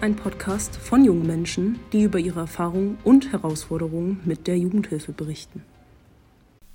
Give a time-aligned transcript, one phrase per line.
[0.00, 5.64] ein Podcast von jungen Menschen, die über ihre Erfahrungen und Herausforderungen mit der Jugendhilfe berichten.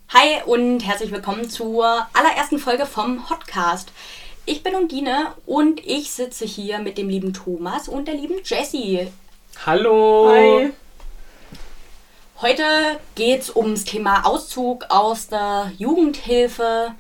[0.10, 3.92] Hi und herzlich willkommen zur allerersten Folge vom Podcast.
[4.46, 9.08] Ich bin Undine und ich sitze hier mit dem lieben Thomas und der lieben Jessie.
[9.66, 10.30] Hallo!
[10.30, 10.74] Hi!
[12.42, 12.66] Heute
[13.16, 16.94] geht es ums Thema Auszug aus der Jugendhilfe,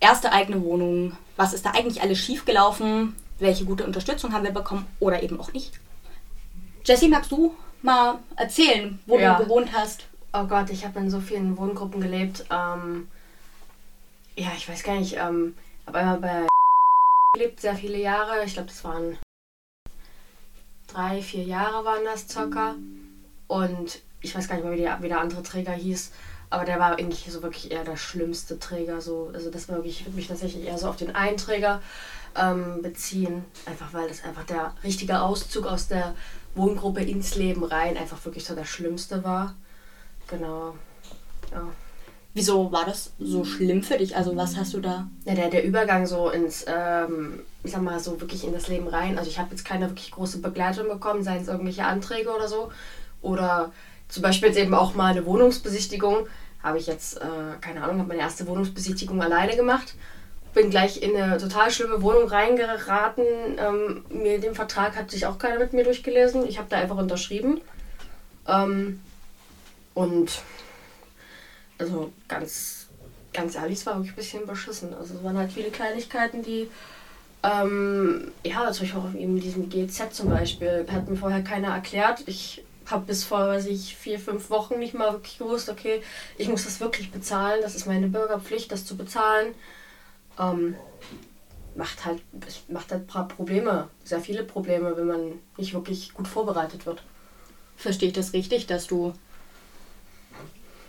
[0.00, 1.16] erste eigene Wohnung.
[1.36, 3.14] Was ist da eigentlich alles schiefgelaufen?
[3.42, 5.80] Welche gute Unterstützung haben wir bekommen oder eben auch nicht?
[6.84, 9.36] Jessie, magst du mal erzählen, wo ja.
[9.36, 10.06] du gewohnt hast?
[10.32, 12.44] Oh Gott, ich habe in so vielen Wohngruppen gelebt.
[12.52, 13.08] Ähm,
[14.36, 15.16] ja, ich weiß gar nicht.
[15.16, 15.56] Ähm,
[15.88, 16.46] habe einmal bei
[17.34, 18.44] gelebt, sehr viele Jahre.
[18.44, 19.18] Ich glaube, das waren
[20.86, 22.76] drei, vier Jahre waren das circa.
[23.48, 26.12] Und ich weiß gar nicht mehr, wie, die, wie der andere Träger hieß.
[26.50, 29.00] Aber der war eigentlich so wirklich eher der schlimmste Träger.
[29.00, 29.32] So.
[29.34, 31.82] Also das war wirklich, ich würde mich tatsächlich eher so auf den einen Träger
[32.36, 33.44] ähm, beziehen.
[33.66, 36.14] Einfach weil das einfach der richtige Auszug aus der
[36.54, 39.54] Wohngruppe ins Leben rein einfach wirklich so der schlimmste war.
[40.28, 40.74] Genau.
[41.50, 41.68] Ja.
[42.34, 44.16] Wieso war das so schlimm für dich?
[44.16, 45.06] Also was hast du da?
[45.26, 48.88] Ja, der, der Übergang so ins, ähm, ich sag mal, so wirklich in das Leben
[48.88, 49.18] rein.
[49.18, 52.72] Also ich habe jetzt keine wirklich große Begleitung bekommen, seien es irgendwelche Anträge oder so.
[53.20, 53.70] Oder
[54.08, 56.26] zum Beispiel jetzt eben auch mal eine Wohnungsbesichtigung.
[56.62, 59.94] Habe ich jetzt, äh, keine Ahnung, habe meine erste Wohnungsbesichtigung alleine gemacht.
[60.54, 63.24] Bin gleich in eine total schlimme Wohnung reingeraten.
[63.58, 66.46] Ähm, mir den Vertrag hat sich auch keiner mit mir durchgelesen.
[66.46, 67.60] Ich habe da einfach unterschrieben.
[68.46, 69.00] Ähm,
[69.94, 70.42] und
[71.78, 72.88] also ganz,
[73.32, 74.94] ganz ehrlich, es war wirklich ein bisschen beschissen.
[74.94, 76.68] Also es waren halt viele Kleinigkeiten, die,
[77.42, 82.22] ähm, ja, zum Beispiel auch in diesem GZ zum Beispiel, hat mir vorher keiner erklärt.
[82.26, 86.02] Ich habe bis vor, weiß ich, vier, fünf Wochen nicht mal wirklich gewusst, okay,
[86.36, 89.54] ich muss das wirklich bezahlen, das ist meine Bürgerpflicht, das zu bezahlen.
[90.38, 90.74] Ähm,
[91.74, 92.22] macht halt,
[92.68, 97.02] macht halt ein paar Probleme, sehr viele Probleme, wenn man nicht wirklich gut vorbereitet wird.
[97.76, 99.12] Verstehe ich das richtig, dass du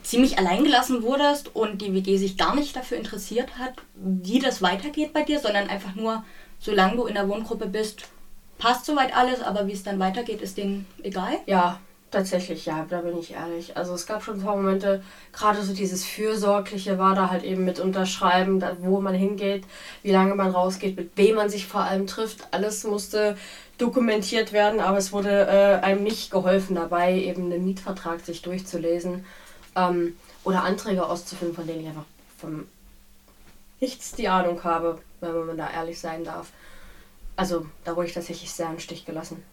[0.04, 5.14] ziemlich alleingelassen wurdest und die WG sich gar nicht dafür interessiert hat, wie das weitergeht
[5.14, 6.26] bei dir, sondern einfach nur,
[6.60, 8.04] solange du in der Wohngruppe bist,
[8.58, 11.38] passt soweit alles, aber wie es dann weitergeht, ist denen egal?
[11.46, 11.80] Ja,
[12.14, 13.76] tatsächlich, ja, da bin ich ehrlich.
[13.76, 15.04] Also es gab schon ein paar Momente,
[15.34, 19.66] gerade so dieses Fürsorgliche war da halt eben mit unterschreiben, wo man hingeht,
[20.02, 22.48] wie lange man rausgeht, mit wem man sich vor allem trifft.
[22.52, 23.38] Alles musste
[23.78, 29.26] dokumentiert werden, aber es wurde äh, einem nicht geholfen dabei, eben einen Mietvertrag sich durchzulesen
[29.76, 32.06] ähm, oder Anträge auszufüllen, von denen ich einfach
[32.38, 32.68] vom
[33.82, 36.52] nichts die Ahnung habe, wenn man da ehrlich sein darf.
[37.36, 39.44] Also da wurde ich tatsächlich sehr im Stich gelassen.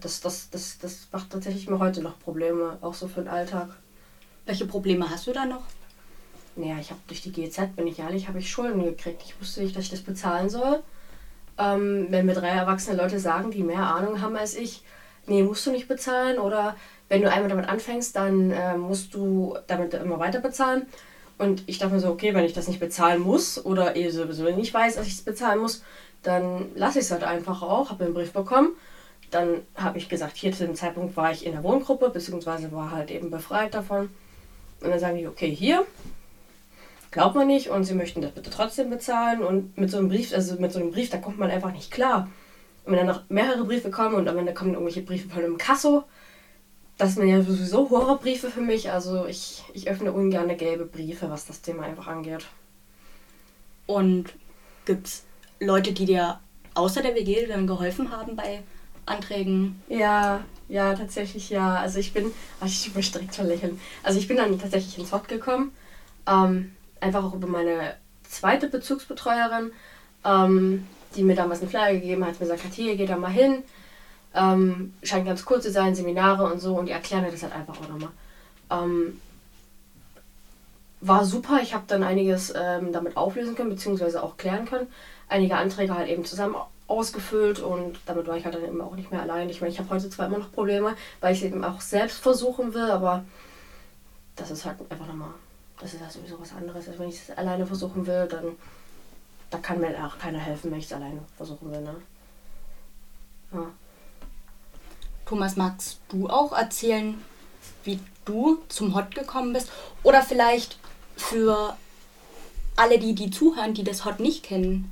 [0.00, 3.68] Das, das, das, das macht tatsächlich mir heute noch Probleme, auch so für den Alltag.
[4.46, 5.62] Welche Probleme hast du da noch?
[6.56, 9.22] Naja, ich habe durch die GZ, bin ich ehrlich, habe ich Schulden gekriegt.
[9.24, 10.82] Ich wusste nicht, dass ich das bezahlen soll.
[11.58, 14.82] Ähm, wenn mir drei erwachsene Leute sagen, die mehr Ahnung haben als ich,
[15.26, 16.76] nee, musst du nicht bezahlen oder
[17.08, 20.86] wenn du einmal damit anfängst, dann äh, musst du damit immer weiter bezahlen.
[21.38, 24.44] Und ich dachte mir so, okay, wenn ich das nicht bezahlen muss oder eh sowieso
[24.44, 25.82] nicht weiß, dass ich es bezahlen muss,
[26.22, 28.70] dann lasse ich es halt einfach auch, habe einen Brief bekommen.
[29.30, 32.90] Dann habe ich gesagt, hier zu dem Zeitpunkt war ich in der Wohngruppe, beziehungsweise war
[32.90, 34.10] halt eben befreit davon.
[34.80, 35.86] Und dann sagen die, okay, hier,
[37.10, 39.42] glaubt man nicht und sie möchten das bitte trotzdem bezahlen.
[39.42, 41.90] Und mit so einem Brief, also mit so einem Brief, da kommt man einfach nicht
[41.90, 42.28] klar.
[42.84, 45.58] Und wenn dann noch mehrere Briefe kommen und am Ende kommen irgendwelche Briefe von einem
[45.58, 46.04] Kasso,
[46.98, 48.90] das sind ja sowieso Horrorbriefe für mich.
[48.90, 52.46] Also ich, ich öffne ungern gelbe Briefe, was das Thema einfach angeht.
[53.86, 54.34] Und
[54.84, 55.24] gibt es
[55.60, 56.40] Leute, die dir
[56.74, 58.62] außer der WG dann geholfen haben bei
[59.10, 59.82] Anträgen?
[59.88, 61.76] Ja, ja, tatsächlich ja.
[61.76, 63.80] Also ich bin, ach, ich muss direkt verlächeln.
[64.02, 65.72] Also ich bin dann tatsächlich ins Hot gekommen.
[66.26, 67.94] Ähm, einfach auch über meine
[68.28, 69.72] zweite Bezugsbetreuerin,
[70.24, 73.30] ähm, die mir damals einen Flyer gegeben hat, mir gesagt hat, hier, geh da mal
[73.30, 73.64] hin.
[74.34, 77.54] Ähm, scheint ganz kurz zu sein, Seminare und so, und die erklären mir das halt
[77.54, 78.10] einfach auch nochmal.
[78.70, 79.20] Ähm,
[81.00, 84.86] war super, ich habe dann einiges ähm, damit auflösen können, beziehungsweise auch klären können.
[85.28, 86.54] Einige Anträge halt eben zusammen
[86.90, 89.48] ausgefüllt und damit war ich halt dann eben auch nicht mehr allein.
[89.48, 92.18] Ich meine, ich habe heute zwar immer noch Probleme, weil ich es eben auch selbst
[92.18, 93.24] versuchen will, aber
[94.36, 95.30] das ist halt einfach nochmal,
[95.78, 96.88] das ist ja sowieso was anderes.
[96.88, 98.56] Also wenn ich es alleine versuchen will, dann
[99.50, 101.80] da kann mir auch keiner helfen, wenn ich es alleine versuchen will.
[101.80, 101.96] Ne?
[103.52, 103.66] Ja.
[105.26, 107.20] Thomas, magst du auch erzählen,
[107.84, 109.70] wie du zum Hot gekommen bist?
[110.02, 110.78] Oder vielleicht
[111.16, 111.76] für
[112.76, 114.90] alle, die, die zuhören, die das Hot nicht kennen,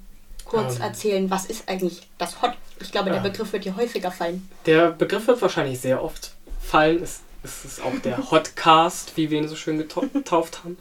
[0.49, 2.53] kurz ähm, erzählen, was ist eigentlich das Hot?
[2.81, 4.49] Ich glaube, der Begriff wird hier häufiger fallen.
[4.67, 7.03] Der Begriff wird wahrscheinlich sehr oft fallen.
[7.03, 10.77] Es, es ist auch der Hotcast, wie wir ihn so schön getauft haben.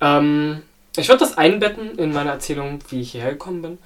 [0.00, 0.62] Ähm,
[0.96, 3.78] ich würde das einbetten in meine Erzählung, wie ich hierher gekommen bin.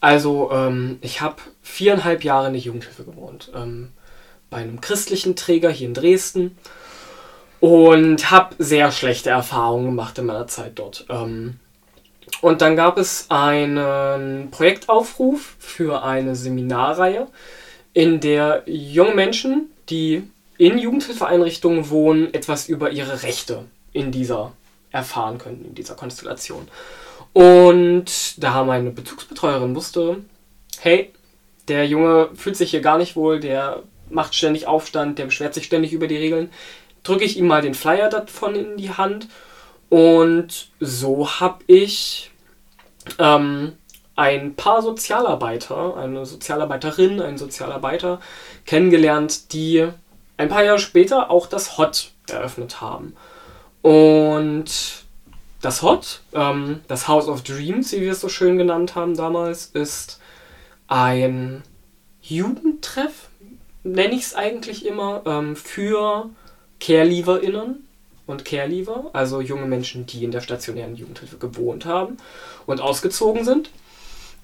[0.00, 3.50] Also, ähm, ich habe viereinhalb Jahre in der Jugendhilfe gewohnt.
[3.54, 3.90] Ähm,
[4.50, 6.58] bei einem christlichen Träger hier in Dresden.
[7.60, 11.06] Und habe sehr schlechte Erfahrungen gemacht in meiner Zeit dort.
[11.08, 11.58] Ähm,
[12.40, 17.28] und dann gab es einen Projektaufruf für eine Seminarreihe,
[17.92, 20.28] in der junge Menschen, die
[20.58, 24.52] in Jugendhilfeeinrichtungen wohnen, etwas über ihre Rechte in dieser
[24.90, 26.68] erfahren könnten, in dieser Konstellation.
[27.32, 30.18] Und da meine Bezugsbetreuerin wusste,
[30.80, 31.10] hey,
[31.68, 35.64] der Junge fühlt sich hier gar nicht wohl, der macht ständig Aufstand, der beschwert sich
[35.64, 36.50] ständig über die Regeln,
[37.02, 39.28] drücke ich ihm mal den Flyer davon in die Hand.
[39.94, 42.32] Und so habe ich
[43.20, 43.74] ähm,
[44.16, 48.18] ein paar Sozialarbeiter, eine Sozialarbeiterin, einen Sozialarbeiter
[48.66, 49.86] kennengelernt, die
[50.36, 53.14] ein paar Jahre später auch das HOT eröffnet haben.
[53.82, 55.04] Und
[55.60, 59.66] das HOT, ähm, das House of Dreams, wie wir es so schön genannt haben damals,
[59.66, 60.20] ist
[60.88, 61.62] ein
[62.20, 63.28] Jugendtreff,
[63.84, 66.30] nenne ich es eigentlich immer, ähm, für
[66.80, 67.83] CareLeaverInnen
[68.26, 72.16] und Careleaver, also junge Menschen, die in der stationären Jugendhilfe gewohnt haben
[72.66, 73.70] und ausgezogen sind.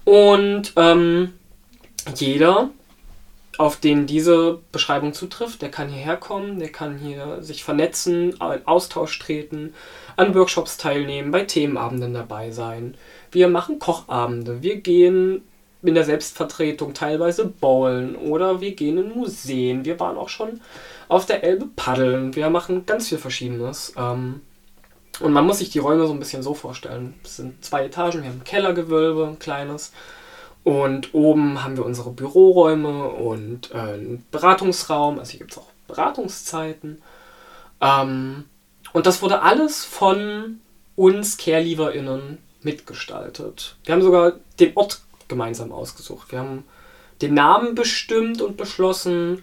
[0.04, 1.34] Und ähm,
[2.14, 2.70] jeder,
[3.58, 8.66] auf den diese Beschreibung zutrifft, der kann hierher kommen, der kann hier sich vernetzen, in
[8.66, 9.74] Austausch treten,
[10.16, 12.94] an Workshops teilnehmen, bei Themenabenden dabei sein.
[13.32, 15.42] Wir machen Kochabende, wir gehen
[15.82, 19.84] in der Selbstvertretung teilweise bowlen oder wir gehen in Museen.
[19.84, 20.60] Wir waren auch schon
[21.10, 22.36] auf der Elbe paddeln.
[22.36, 23.92] Wir machen ganz viel Verschiedenes.
[23.96, 24.42] Ähm,
[25.18, 27.14] und man muss sich die Räume so ein bisschen so vorstellen.
[27.24, 29.92] Es sind zwei Etagen, wir haben ein Kellergewölbe, ein kleines.
[30.62, 35.18] Und oben haben wir unsere Büroräume und äh, einen Beratungsraum.
[35.18, 37.02] Also hier gibt es auch Beratungszeiten.
[37.80, 38.44] Ähm,
[38.92, 40.60] und das wurde alles von
[40.94, 43.76] uns CareLeaverInnen mitgestaltet.
[43.84, 46.30] Wir haben sogar den Ort gemeinsam ausgesucht.
[46.30, 46.64] Wir haben
[47.20, 49.42] den Namen bestimmt und beschlossen.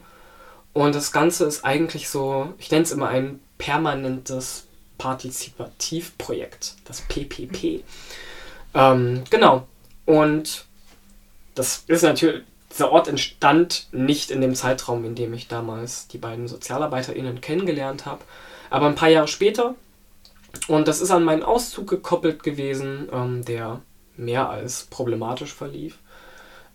[0.78, 4.68] Und das Ganze ist eigentlich so, ich nenne es immer ein permanentes
[5.00, 7.84] Partizipativprojekt, das PPP.
[8.76, 9.66] Ähm, genau.
[10.06, 10.66] Und
[11.56, 16.20] das ist natürlich, dieser Ort entstand nicht in dem Zeitraum, in dem ich damals die
[16.20, 18.24] beiden SozialarbeiterInnen kennengelernt habe,
[18.70, 19.74] aber ein paar Jahre später.
[20.68, 23.82] Und das ist an meinen Auszug gekoppelt gewesen, ähm, der
[24.16, 25.98] mehr als problematisch verlief.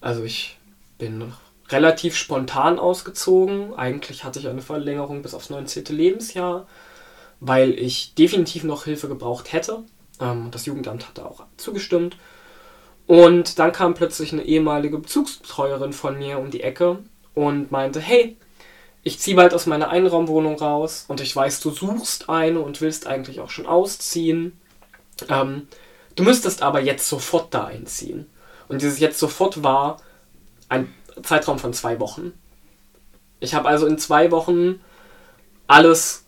[0.00, 0.58] Also ich
[0.98, 1.32] bin
[1.72, 3.74] relativ spontan ausgezogen.
[3.74, 5.84] Eigentlich hatte ich eine Verlängerung bis aufs 19.
[5.86, 6.66] Lebensjahr,
[7.40, 9.82] weil ich definitiv noch Hilfe gebraucht hätte.
[10.20, 12.16] Ähm, das Jugendamt hatte auch zugestimmt.
[13.06, 16.98] Und dann kam plötzlich eine ehemalige Bezugsbetreuerin von mir um die Ecke
[17.34, 18.36] und meinte, hey,
[19.02, 23.06] ich ziehe bald aus meiner Einraumwohnung raus und ich weiß, du suchst eine und willst
[23.06, 24.58] eigentlich auch schon ausziehen.
[25.28, 25.66] Ähm,
[26.14, 28.30] du müsstest aber jetzt sofort da einziehen.
[28.68, 29.96] Und dieses jetzt sofort war
[30.68, 30.92] ein
[31.22, 32.32] Zeitraum von zwei Wochen.
[33.40, 34.80] Ich habe also in zwei Wochen
[35.66, 36.24] alles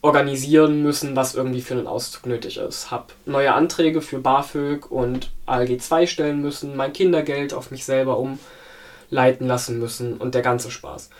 [0.00, 2.90] organisieren müssen, was irgendwie für einen Auszug nötig ist.
[2.90, 8.18] Habe neue Anträge für BAföG und ALG 2 stellen müssen, mein Kindergeld auf mich selber
[8.18, 11.10] umleiten lassen müssen und der ganze Spaß.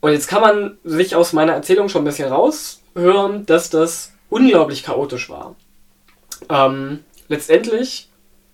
[0.00, 4.84] Und jetzt kann man sich aus meiner Erzählung schon ein bisschen raushören, dass das unglaublich
[4.84, 5.56] chaotisch war.
[6.48, 8.10] Ähm, letztendlich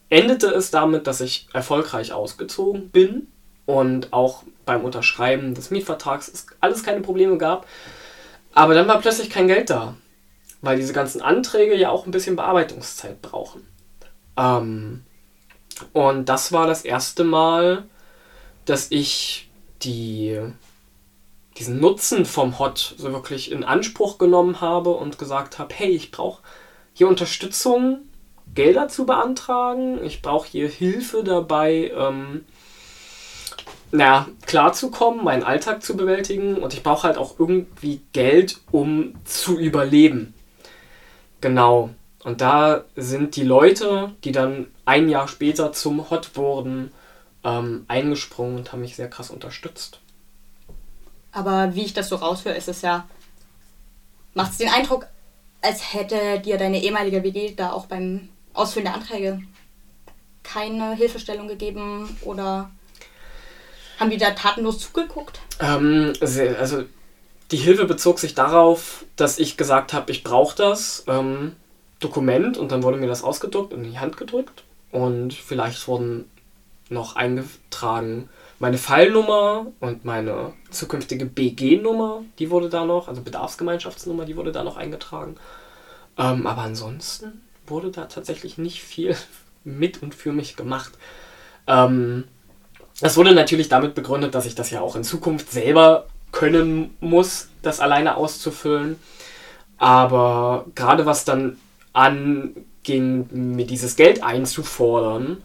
[0.08, 3.28] endete es damit, dass ich erfolgreich ausgezogen bin
[3.70, 7.66] und auch beim Unterschreiben des Mietvertrags es alles keine Probleme gab.
[8.52, 9.94] Aber dann war plötzlich kein Geld da,
[10.60, 13.66] weil diese ganzen Anträge ja auch ein bisschen Bearbeitungszeit brauchen.
[14.36, 15.04] Ähm,
[15.92, 17.84] und das war das erste Mal,
[18.64, 19.50] dass ich
[19.82, 20.38] die
[21.56, 26.10] diesen Nutzen vom Hot so wirklich in Anspruch genommen habe und gesagt habe, hey, ich
[26.10, 26.42] brauche
[26.94, 27.98] hier Unterstützung,
[28.54, 32.46] Gelder zu beantragen, ich brauche hier Hilfe dabei, ähm,
[33.92, 39.58] naja, klarzukommen, meinen Alltag zu bewältigen und ich brauche halt auch irgendwie Geld, um zu
[39.58, 40.34] überleben.
[41.40, 41.90] Genau.
[42.22, 46.92] Und da sind die Leute, die dann ein Jahr später zum Hot wurden,
[47.44, 50.00] ähm, eingesprungen und haben mich sehr krass unterstützt.
[51.32, 53.08] Aber wie ich das so raushöre, ist es ja,
[54.34, 55.06] macht es den Eindruck,
[55.62, 59.40] als hätte dir deine ehemalige WG da auch beim Ausfüllen der Anträge
[60.42, 62.70] keine Hilfestellung gegeben oder
[64.00, 65.40] haben die da tatenlos zugeguckt?
[65.60, 66.84] Ähm, also
[67.50, 71.54] die Hilfe bezog sich darauf, dass ich gesagt habe, ich brauche das ähm,
[72.00, 76.30] Dokument und dann wurde mir das ausgedruckt und in die Hand gedrückt und vielleicht wurden
[76.88, 78.28] noch eingetragen,
[78.58, 84.64] meine Fallnummer und meine zukünftige BG-Nummer, die wurde da noch, also Bedarfsgemeinschaftsnummer, die wurde da
[84.64, 85.36] noch eingetragen.
[86.18, 89.16] Ähm, aber ansonsten wurde da tatsächlich nicht viel
[89.64, 90.92] mit und für mich gemacht.
[91.66, 92.24] Ähm,
[93.00, 97.48] das wurde natürlich damit begründet, dass ich das ja auch in Zukunft selber können muss,
[97.62, 98.98] das alleine auszufüllen.
[99.78, 101.58] Aber gerade was dann
[101.92, 105.42] anging, mir dieses Geld einzufordern,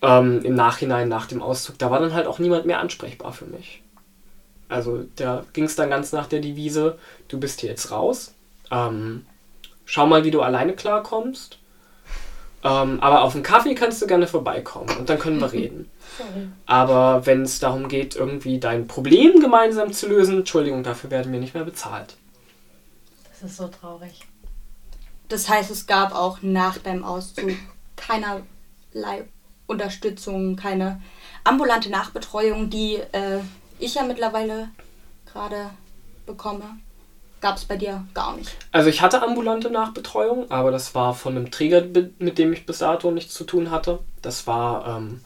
[0.00, 3.44] ähm, im Nachhinein nach dem Auszug, da war dann halt auch niemand mehr ansprechbar für
[3.44, 3.82] mich.
[4.68, 6.98] Also da ging es dann ganz nach der Devise,
[7.28, 8.34] du bist hier jetzt raus,
[8.70, 9.26] ähm,
[9.84, 11.58] schau mal, wie du alleine klarkommst.
[12.64, 15.90] Ähm, aber auf einen Kaffee kannst du gerne vorbeikommen und dann können wir reden.
[16.66, 21.40] Aber wenn es darum geht, irgendwie dein Problem gemeinsam zu lösen, Entschuldigung, dafür werden wir
[21.40, 22.16] nicht mehr bezahlt.
[23.30, 24.20] Das ist so traurig.
[25.28, 27.52] Das heißt, es gab auch nach deinem Auszug
[27.96, 29.24] keinerlei
[29.66, 31.00] Unterstützung, keine
[31.44, 33.40] ambulante Nachbetreuung, die äh,
[33.78, 34.68] ich ja mittlerweile
[35.32, 35.70] gerade
[36.26, 36.64] bekomme.
[37.40, 38.54] Gab es bei dir gar nicht.
[38.70, 41.82] Also ich hatte ambulante Nachbetreuung, aber das war von einem Träger,
[42.18, 43.98] mit dem ich bis dato nichts zu tun hatte.
[44.20, 45.22] Das war ähm,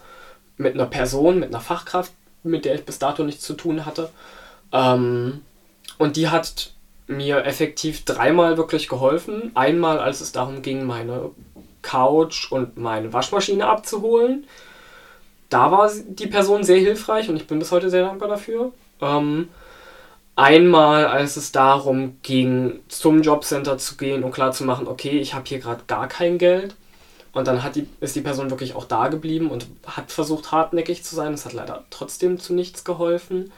[0.57, 4.11] mit einer Person, mit einer Fachkraft, mit der ich bis dato nichts zu tun hatte.
[4.73, 5.43] Ähm,
[5.99, 6.73] und die hat
[7.07, 9.53] mir effektiv dreimal wirklich geholfen.
[9.55, 11.31] Einmal, als es darum ging, meine
[11.83, 14.47] Couch und meine Waschmaschine abzuholen.
[15.49, 18.73] Da war die Person sehr hilfreich und ich bin bis heute sehr dankbar dafür.
[19.01, 19.49] Ähm,
[20.37, 25.33] Einmal, als es darum ging, zum Jobcenter zu gehen und klar zu machen, okay, ich
[25.33, 26.75] habe hier gerade gar kein Geld.
[27.37, 31.15] Und dann die, ist die Person wirklich auch da geblieben und hat versucht, hartnäckig zu
[31.15, 31.33] sein.
[31.33, 33.53] Das hat leider trotzdem zu nichts geholfen.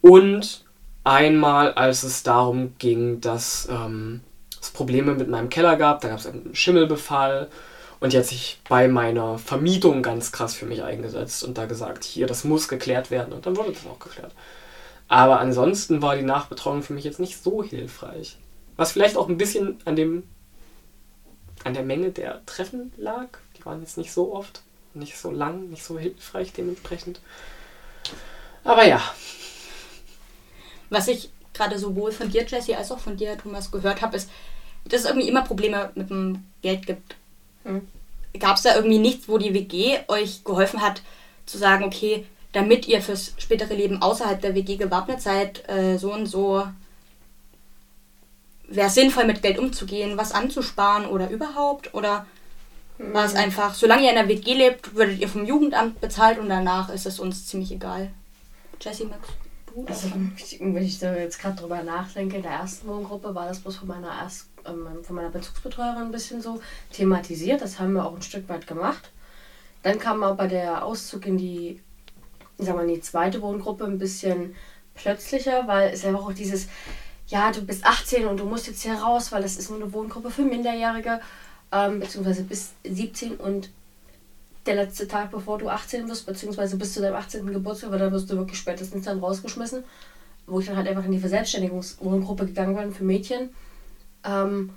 [0.00, 0.64] Und
[1.02, 4.20] einmal, als es darum ging, dass ähm,
[4.60, 7.48] es Probleme mit meinem Keller gab, da gab es einen Schimmelbefall.
[7.98, 12.04] Und die hat sich bei meiner Vermietung ganz krass für mich eingesetzt und da gesagt,
[12.04, 13.32] hier, das muss geklärt werden.
[13.32, 14.32] Und dann wurde das auch geklärt.
[15.08, 18.38] Aber ansonsten war die Nachbetreuung für mich jetzt nicht so hilfreich.
[18.76, 20.22] Was vielleicht auch ein bisschen an dem
[21.64, 23.28] an der Menge der Treffen lag.
[23.56, 24.62] Die waren jetzt nicht so oft,
[24.94, 27.20] nicht so lang, nicht so hilfreich dementsprechend.
[28.64, 29.02] Aber ja.
[30.88, 34.30] Was ich gerade sowohl von dir, Jesse, als auch von dir, Thomas, gehört habe, ist,
[34.84, 37.16] dass es irgendwie immer Probleme mit dem Geld gibt.
[37.64, 37.86] Hm.
[38.38, 41.02] Gab es da irgendwie nichts, wo die WG euch geholfen hat,
[41.46, 46.12] zu sagen, okay, damit ihr fürs spätere Leben außerhalb der WG gewappnet seid, äh, so
[46.12, 46.66] und so
[48.70, 51.94] wäre es sinnvoll, mit Geld umzugehen, was anzusparen oder überhaupt?
[51.94, 52.26] Oder
[52.98, 53.12] mhm.
[53.12, 56.48] war es einfach, solange ihr in der WG lebt, würdet ihr vom Jugendamt bezahlt und
[56.48, 58.10] danach ist es uns ziemlich egal?
[58.80, 59.28] Jessie, Max?
[59.66, 59.84] Du?
[59.86, 63.76] Also, wenn ich da jetzt gerade drüber nachdenke, in der ersten Wohngruppe war das bloß
[63.76, 66.60] von meiner, Erst, ähm, von meiner Bezugsbetreuerin ein bisschen so
[66.92, 67.60] thematisiert.
[67.60, 69.10] Das haben wir auch ein Stück weit gemacht.
[69.82, 71.80] Dann kam aber der Auszug in die
[72.60, 74.54] ich sag mal, die zweite Wohngruppe ein bisschen
[74.94, 76.68] plötzlicher, weil es einfach auch dieses,
[77.30, 79.92] ja, du bist 18 und du musst jetzt hier raus, weil das ist nur eine
[79.92, 81.20] Wohngruppe für Minderjährige,
[81.72, 83.70] ähm, beziehungsweise bis 17 und
[84.66, 87.46] der letzte Tag, bevor du 18 wirst, beziehungsweise bis zu deinem 18.
[87.46, 89.84] Geburtstag, weil dann wirst du wirklich spätestens dann rausgeschmissen,
[90.46, 93.50] wo ich dann halt einfach in die Verselbstständigungswohngruppe gegangen bin für Mädchen.
[94.24, 94.70] Ähm,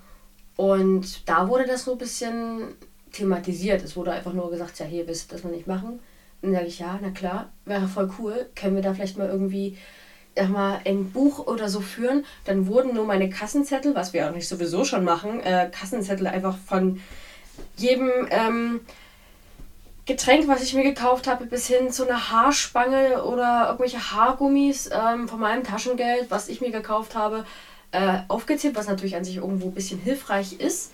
[0.56, 2.76] und da wurde das nur ein bisschen
[3.12, 3.84] thematisiert.
[3.84, 6.00] Es wurde einfach nur gesagt, ja, hier willst du das noch nicht machen.
[6.42, 8.48] Dann sage ich, ja, na klar, wäre voll cool.
[8.56, 9.78] Können wir da vielleicht mal irgendwie
[10.50, 12.26] mal, ein Buch oder so führen?
[12.46, 16.58] Dann wurden nur meine Kassenzettel, was wir auch nicht sowieso schon machen, äh, Kassenzettel einfach
[16.68, 17.02] von
[17.78, 18.82] jedem ähm,
[20.06, 25.30] Getränk, was ich mir gekauft habe, bis hin zu einer Haarspange oder irgendwelche Haargummis ähm,
[25.30, 27.46] von meinem Taschengeld, was ich mir gekauft habe,
[27.92, 30.92] äh, aufgezählt, was natürlich an sich irgendwo ein bisschen hilfreich ist.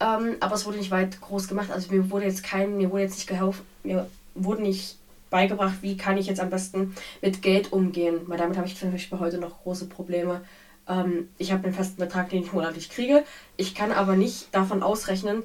[0.00, 1.70] Ähm, aber es wurde nicht weit groß gemacht.
[1.70, 4.96] Also mir wurde jetzt kein, mir wurde jetzt nicht geholfen, mir wurde nicht
[5.36, 8.90] beigebracht, wie kann ich jetzt am besten mit Geld umgehen, weil damit habe ich zum
[8.90, 10.40] Beispiel heute noch große Probleme.
[10.88, 13.22] Ähm, ich habe einen festen Betrag, den ich monatlich kriege.
[13.58, 15.42] Ich kann aber nicht davon ausrechnen,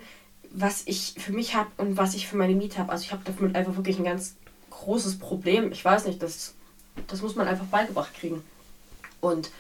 [0.49, 2.89] was ich für mich habe und was ich für meine Miete habe.
[2.89, 4.35] Also ich habe damit einfach wirklich ein ganz
[4.69, 5.73] großes Problem.
[5.73, 6.53] Ich weiß nicht, das,
[7.07, 8.41] das muss man einfach beigebracht kriegen.
[9.19, 9.51] Und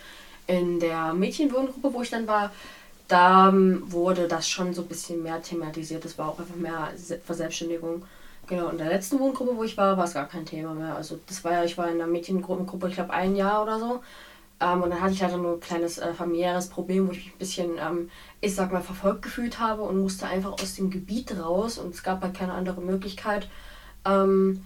[0.47, 2.53] in der Mädchenwohngruppe, wo ich dann war,
[3.09, 6.05] da ähm, wurde das schon so ein bisschen mehr thematisiert.
[6.05, 6.93] Das war auch einfach mehr
[7.25, 8.03] Verselbstständigung.
[8.47, 10.95] Genau, in der letzten Wohngruppe, wo ich war, war es gar kein Thema mehr.
[10.95, 14.01] Also das war ja, ich war in einer Mädchengruppe, ich glaube ein Jahr oder so.
[14.61, 17.33] Ähm, und dann hatte ich leider nur ein kleines äh, familiäres Problem, wo ich mich
[17.33, 18.09] ein bisschen, ähm,
[18.41, 22.03] ich sag mal, verfolgt gefühlt habe und musste einfach aus dem Gebiet raus und es
[22.03, 23.49] gab halt keine andere Möglichkeit,
[24.05, 24.65] ähm,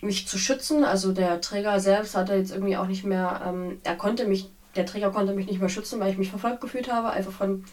[0.00, 0.84] mich zu schützen.
[0.84, 4.86] Also der Träger selbst hatte jetzt irgendwie auch nicht mehr, ähm, er konnte mich, der
[4.86, 7.64] Träger konnte mich nicht mehr schützen, weil ich mich verfolgt gefühlt habe, einfach von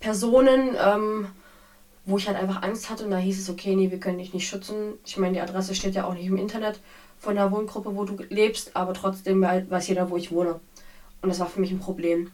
[0.00, 1.26] Personen, ähm,
[2.06, 4.32] wo ich halt einfach Angst hatte und da hieß es, okay, nee, wir können dich
[4.32, 4.94] nicht schützen.
[5.04, 6.80] Ich meine, die Adresse steht ja auch nicht im Internet
[7.18, 10.60] von der Wohngruppe, wo du lebst, aber trotzdem weiß jeder, wo ich wohne.
[11.20, 12.30] Und das war für mich ein Problem.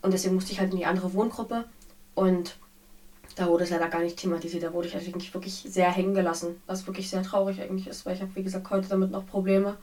[0.00, 1.64] Und deswegen musste ich halt in die andere Wohngruppe
[2.14, 2.56] und
[3.34, 4.62] da wurde es leider gar nicht thematisiert.
[4.62, 6.60] Da wurde ich eigentlich wirklich sehr hängen gelassen.
[6.66, 9.76] Was wirklich sehr traurig eigentlich ist, weil ich habe, wie gesagt, heute damit noch Probleme.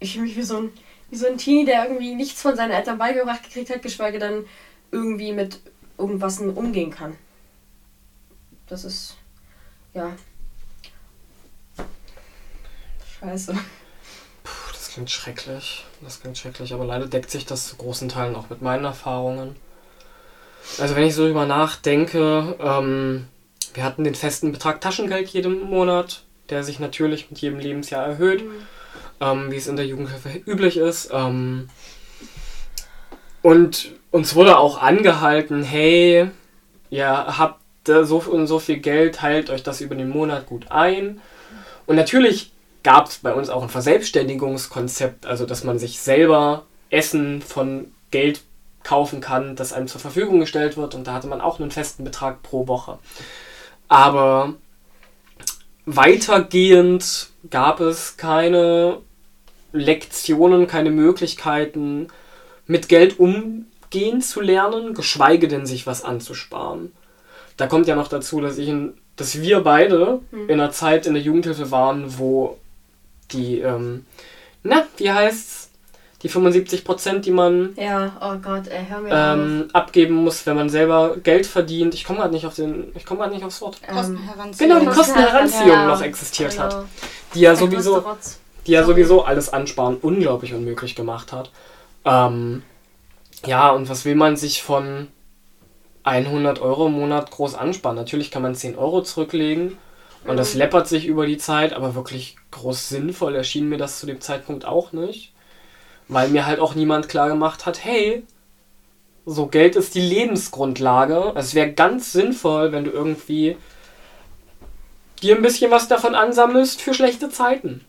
[0.00, 0.70] Ich fühle mich wie so, ein,
[1.10, 4.44] wie so ein Teenie, der irgendwie nichts von seinen Eltern beigebracht gekriegt hat, geschweige denn
[4.90, 5.60] irgendwie mit
[5.98, 7.16] irgendwas umgehen kann.
[8.68, 9.16] Das ist,
[9.94, 10.12] ja.
[13.18, 13.54] Scheiße.
[13.54, 15.84] Puh, das klingt schrecklich.
[16.02, 19.56] Das klingt schrecklich, aber leider deckt sich das zu großen Teilen auch mit meinen Erfahrungen.
[20.78, 23.26] Also wenn ich so drüber nachdenke, ähm,
[23.74, 28.44] wir hatten den festen Betrag Taschengeld jeden Monat, der sich natürlich mit jedem Lebensjahr erhöht,
[28.44, 28.66] mhm.
[29.20, 31.10] ähm, wie es in der Jugendhilfe üblich ist.
[31.12, 31.70] Ähm,
[33.40, 36.30] und uns wurde auch angehalten, hey,
[36.90, 37.60] ihr habt
[38.04, 41.20] so und so viel Geld, teilt euch das über den Monat gut ein.
[41.86, 42.52] Und natürlich
[42.82, 48.42] gab es bei uns auch ein Verselbstständigungskonzept, also dass man sich selber Essen von Geld
[48.82, 50.94] kaufen kann, das einem zur Verfügung gestellt wird.
[50.94, 52.98] Und da hatte man auch einen festen Betrag pro Woche.
[53.88, 54.54] Aber
[55.86, 58.98] weitergehend gab es keine
[59.72, 62.08] Lektionen, keine Möglichkeiten,
[62.66, 66.92] mit Geld umgehen zu lernen, geschweige denn sich was anzusparen.
[67.58, 70.48] Da kommt ja noch dazu, dass ich in, dass wir beide hm.
[70.48, 72.56] in einer Zeit in der Jugendhilfe waren, wo
[73.30, 74.06] die, ähm,
[74.62, 75.68] na, wie heißt's?
[76.22, 80.56] die 75 Prozent, die man ja, oh Gott, ey, hör mir ähm, abgeben muss, wenn
[80.56, 81.94] man selber Geld verdient.
[81.94, 83.80] Ich komme gerade nicht auf den, ich komme gerade nicht aufs Wort.
[83.86, 84.68] Ähm, Kostenheranziehung.
[84.68, 86.64] Genau, die Kostenheranziehung ja, noch existiert genau.
[86.64, 86.84] hat,
[87.34, 88.04] die ja sowieso,
[88.66, 91.52] die ja sowieso alles ansparen unglaublich unmöglich gemacht hat.
[92.04, 92.62] Ähm,
[93.46, 95.06] ja, und was will man sich von
[96.08, 97.96] 100 Euro im Monat groß ansparen?
[97.96, 99.78] Natürlich kann man 10 Euro zurücklegen
[100.24, 100.58] und das mhm.
[100.58, 104.64] läppert sich über die Zeit, aber wirklich groß sinnvoll erschien mir das zu dem Zeitpunkt
[104.64, 105.32] auch nicht.
[106.08, 108.24] Weil mir halt auch niemand klar gemacht hat, hey,
[109.26, 111.18] so Geld ist die Lebensgrundlage.
[111.18, 113.56] Also es wäre ganz sinnvoll, wenn du irgendwie
[115.22, 117.84] dir ein bisschen was davon ansammelst für schlechte Zeiten.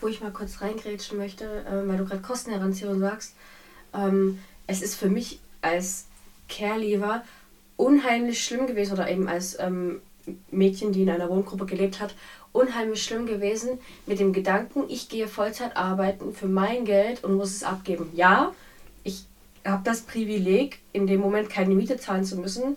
[0.00, 3.34] Wo ich mal kurz reingrätschen möchte, äh, weil du gerade Kostenheranziehung sagst.
[3.94, 6.06] Ähm, es ist für mich als
[6.50, 7.24] Care-Leaver
[7.76, 10.02] unheimlich schlimm gewesen oder eben als ähm,
[10.50, 12.14] Mädchen, die in einer Wohngruppe gelebt hat,
[12.52, 17.54] unheimlich schlimm gewesen mit dem Gedanken, ich gehe Vollzeit arbeiten für mein Geld und muss
[17.54, 18.10] es abgeben.
[18.14, 18.52] Ja,
[19.02, 19.24] ich
[19.64, 22.76] habe das Privileg, in dem Moment keine Miete zahlen zu müssen,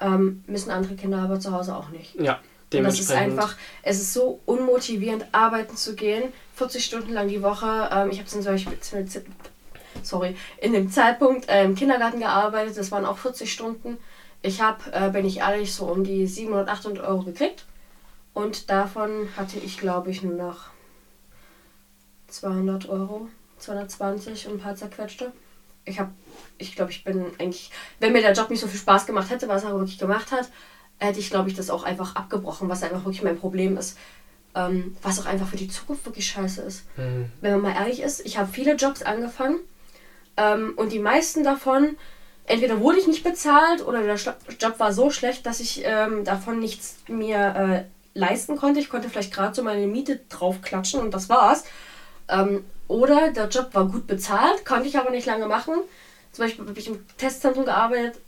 [0.00, 2.14] ähm, müssen andere Kinder aber zu Hause auch nicht.
[2.14, 2.40] Ja,
[2.72, 2.76] dementsprechend.
[2.76, 7.42] Und das ist einfach, es ist so unmotivierend, arbeiten zu gehen, 40 Stunden lang die
[7.42, 7.90] Woche.
[7.92, 8.78] Ähm, ich habe zum Beispiel
[10.06, 13.98] sorry, in dem Zeitpunkt äh, im Kindergarten gearbeitet, das waren auch 40 Stunden.
[14.42, 17.64] Ich habe, äh, bin ich ehrlich, so um die 700, 800 Euro gekriegt.
[18.34, 20.66] Und davon hatte ich, glaube ich, nur noch
[22.28, 25.32] 200 Euro, 220 und ein paar zerquetschte.
[25.84, 26.10] Ich habe,
[26.58, 29.48] ich glaube, ich bin eigentlich, wenn mir der Job nicht so viel Spaß gemacht hätte,
[29.48, 30.50] was er wirklich gemacht hat,
[30.98, 33.96] hätte ich, glaube ich, das auch einfach abgebrochen, was einfach wirklich mein Problem ist.
[34.56, 36.84] Ähm, was auch einfach für die Zukunft wirklich scheiße ist.
[36.96, 37.30] Mhm.
[37.40, 39.58] Wenn man mal ehrlich ist, ich habe viele Jobs angefangen
[40.36, 41.96] ähm, und die meisten davon,
[42.46, 46.58] entweder wurde ich nicht bezahlt oder der Job war so schlecht, dass ich ähm, davon
[46.58, 48.80] nichts mir äh, leisten konnte.
[48.80, 51.64] Ich konnte vielleicht gerade so meine Miete draufklatschen und das war's.
[52.28, 55.74] Ähm, oder der Job war gut bezahlt, konnte ich aber nicht lange machen.
[56.32, 58.20] Zum Beispiel habe ich im Testzentrum gearbeitet,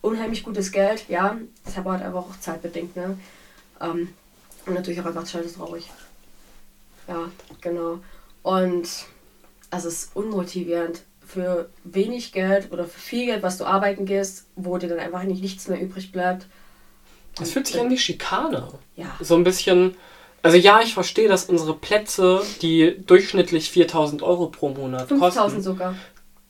[0.00, 1.36] unheimlich gutes Geld, ja.
[1.64, 3.18] Das war halt einfach auch zeitbedingt, ne?
[3.80, 4.14] Ähm,
[4.64, 5.90] und natürlich auch einfach scheiße traurig.
[7.08, 7.98] Ja, genau.
[8.42, 8.88] Und
[9.70, 11.02] also es ist unmotivierend
[11.32, 15.22] für wenig Geld oder für viel Geld, was du arbeiten gehst, wo dir dann einfach
[15.22, 16.46] nicht nichts mehr übrig bleibt.
[17.40, 18.68] Es fühlt sich an wie Schikane.
[18.96, 19.06] Ja.
[19.20, 19.96] So ein bisschen.
[20.42, 25.62] Also ja, ich verstehe, dass unsere Plätze, die durchschnittlich 4000 Euro pro Monat 5000 kosten.
[25.62, 25.94] 5000 sogar.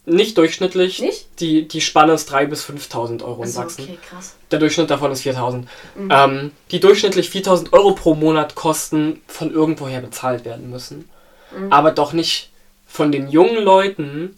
[0.04, 1.00] Nicht durchschnittlich.
[1.00, 1.26] Nicht?
[1.38, 3.84] Die, die Spanne ist 3.000 bis 5.000 Euro in also, Sachsen.
[3.84, 4.34] Okay, krass.
[4.50, 5.64] Der Durchschnitt davon ist 4.000.
[5.94, 6.08] Mhm.
[6.10, 11.08] Ähm, die durchschnittlich 4.000 Euro pro Monat kosten, von irgendwoher bezahlt werden müssen.
[11.56, 11.72] Mhm.
[11.72, 12.50] Aber doch nicht
[12.86, 14.36] von den jungen Leuten,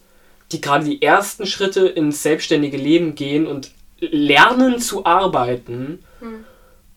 [0.55, 6.45] die gerade die ersten Schritte ins selbstständige Leben gehen und lernen zu arbeiten, hm.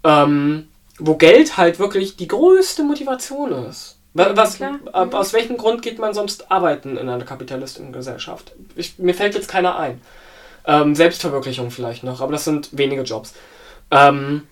[0.04, 0.68] ähm,
[0.98, 3.98] wo Geld halt wirklich die größte Motivation ist.
[4.14, 4.88] Was, ja, mhm.
[4.88, 8.52] Aus welchem Grund geht man sonst arbeiten in einer kapitalistischen Gesellschaft?
[8.74, 10.00] Ich, mir fällt jetzt keiner ein.
[10.66, 13.34] Ähm, Selbstverwirklichung vielleicht noch, aber das sind wenige Jobs.
[13.90, 14.48] Ähm,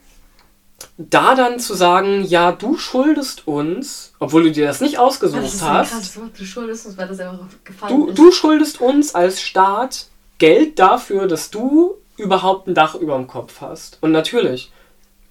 [0.98, 5.62] da dann zu sagen, ja, du schuldest uns, obwohl du dir das nicht ausgesucht das
[5.62, 6.16] hast.
[6.38, 8.18] Du schuldest uns, weil das einfach gefallen du, ist.
[8.18, 10.06] Du schuldest uns als Staat
[10.38, 13.98] Geld dafür, dass du überhaupt ein Dach über dem Kopf hast.
[14.00, 14.70] Und natürlich,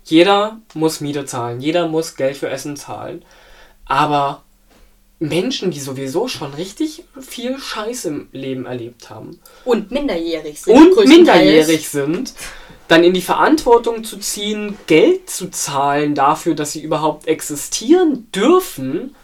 [0.03, 3.23] jeder muss Miete zahlen, jeder muss Geld für Essen zahlen.
[3.85, 4.43] Aber
[5.19, 9.39] Menschen, die sowieso schon richtig viel Scheiß im Leben erlebt haben.
[9.63, 10.75] Und minderjährig sind.
[10.75, 12.33] Und minderjährig sind.
[12.87, 19.15] dann in die Verantwortung zu ziehen, Geld zu zahlen dafür, dass sie überhaupt existieren dürfen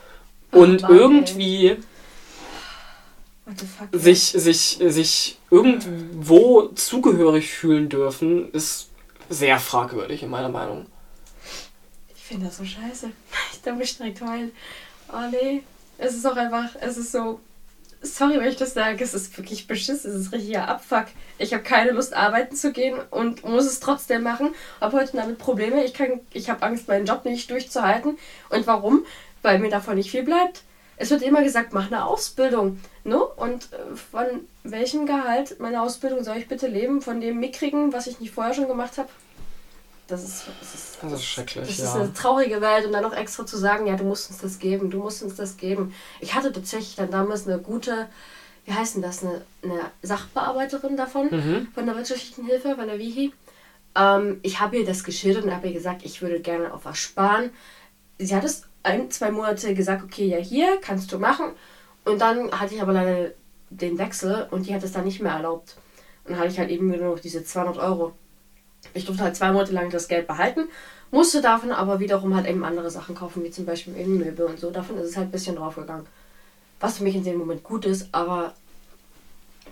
[0.51, 1.77] und Mann, irgendwie
[3.91, 8.89] sich, sich, sich irgendwo zugehörig fühlen dürfen, ist
[9.29, 10.85] sehr fragwürdig in meiner Meinung.
[12.15, 13.11] Ich finde das so scheiße.
[13.53, 14.51] Ich da muss ich direkt heulen.
[15.11, 15.63] Oh nee.
[15.97, 17.39] Es ist auch einfach, es ist so.
[18.03, 21.05] Sorry, wenn ich das sage, es ist wirklich beschissen, es ist richtiger Abfuck.
[21.37, 24.55] Ich habe keine Lust, arbeiten zu gehen und muss es trotzdem machen.
[24.79, 25.83] Habe heute damit Probleme.
[25.83, 25.93] Ich,
[26.33, 28.17] ich habe Angst, meinen Job nicht durchzuhalten.
[28.49, 29.05] Und warum?
[29.43, 30.63] Weil mir davon nicht viel bleibt.
[30.97, 32.79] Es wird immer gesagt, mach eine Ausbildung.
[33.03, 33.23] Ne?
[33.23, 34.25] Und äh, von
[34.63, 37.01] welchem Gehalt meiner Ausbildung soll ich bitte leben?
[37.01, 39.09] Von dem mickrigen, was ich nicht vorher schon gemacht habe?
[40.11, 41.85] Das ist, das ist, Das ist schrecklich, das ja.
[41.85, 44.59] ist eine traurige Welt und dann noch extra zu sagen, ja, du musst uns das
[44.59, 45.93] geben, du musst uns das geben.
[46.19, 48.07] Ich hatte tatsächlich dann damals eine gute,
[48.65, 51.67] wie heißt denn das, eine, eine Sachbearbeiterin davon, Mhm.
[51.73, 53.33] von der wirtschaftlichen Hilfe, von der WIHI.
[53.95, 56.97] Ähm, ich habe ihr das geschildert und habe ihr gesagt, ich würde gerne auf was
[56.97, 57.49] sparen.
[58.19, 61.51] Sie hat es ein, zwei Monate gesagt, okay, ja, hier kannst du machen.
[62.05, 63.31] Und dann hatte ich aber leider
[63.69, 65.75] den Wechsel und die hat es dann nicht mehr erlaubt.
[66.23, 68.13] Und dann hatte ich halt eben nur noch diese 200 Euro.
[68.93, 70.67] Ich durfte halt zwei Monate lang das Geld behalten,
[71.11, 74.59] musste davon aber wiederum halt eben andere Sachen kaufen, wie zum Beispiel eben Möbel und
[74.59, 74.71] so.
[74.71, 76.05] Davon ist es halt ein bisschen draufgegangen.
[76.79, 78.55] Was für mich in dem Moment gut ist, aber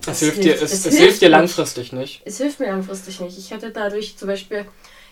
[0.01, 2.21] Es Das hilft dir, hilft- es, es hilft hilft dir langfristig nicht.
[2.25, 3.37] es hilft mir langfristig nicht.
[3.37, 4.65] Ich hätte dadurch zum Beispiel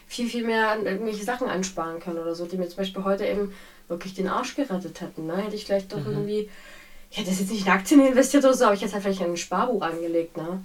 [0.08, 3.26] viel, viel mehr an irgendwelche Sachen ansparen können oder so, die mir zum Beispiel heute
[3.26, 3.52] eben
[3.88, 5.26] wirklich den Arsch gerettet hätten.
[5.28, 5.38] Ne?
[5.38, 5.98] Hätte ich vielleicht Mhm.
[6.00, 6.50] doch irgendwie,
[7.10, 9.22] ich hätte das jetzt nicht in Aktien investiert oder so, aber ich hätte halt vielleicht
[9.22, 10.38] in ein Sparbuch angelegt.
[10.38, 10.62] Ne?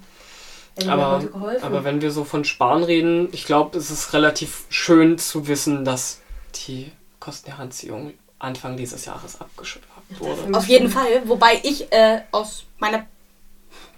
[0.87, 1.65] Aber, heute geholfen.
[1.65, 5.85] aber wenn wir so von Sparen reden, ich glaube, es ist relativ schön zu wissen,
[5.85, 6.21] dass
[6.67, 9.87] die Kostenheranziehung Anfang dieses Jahres abgeschafft
[10.19, 10.57] wurde.
[10.57, 13.07] Auf jeden Fall, wobei ich äh, aus meiner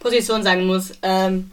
[0.00, 1.50] Position sagen muss, ähm,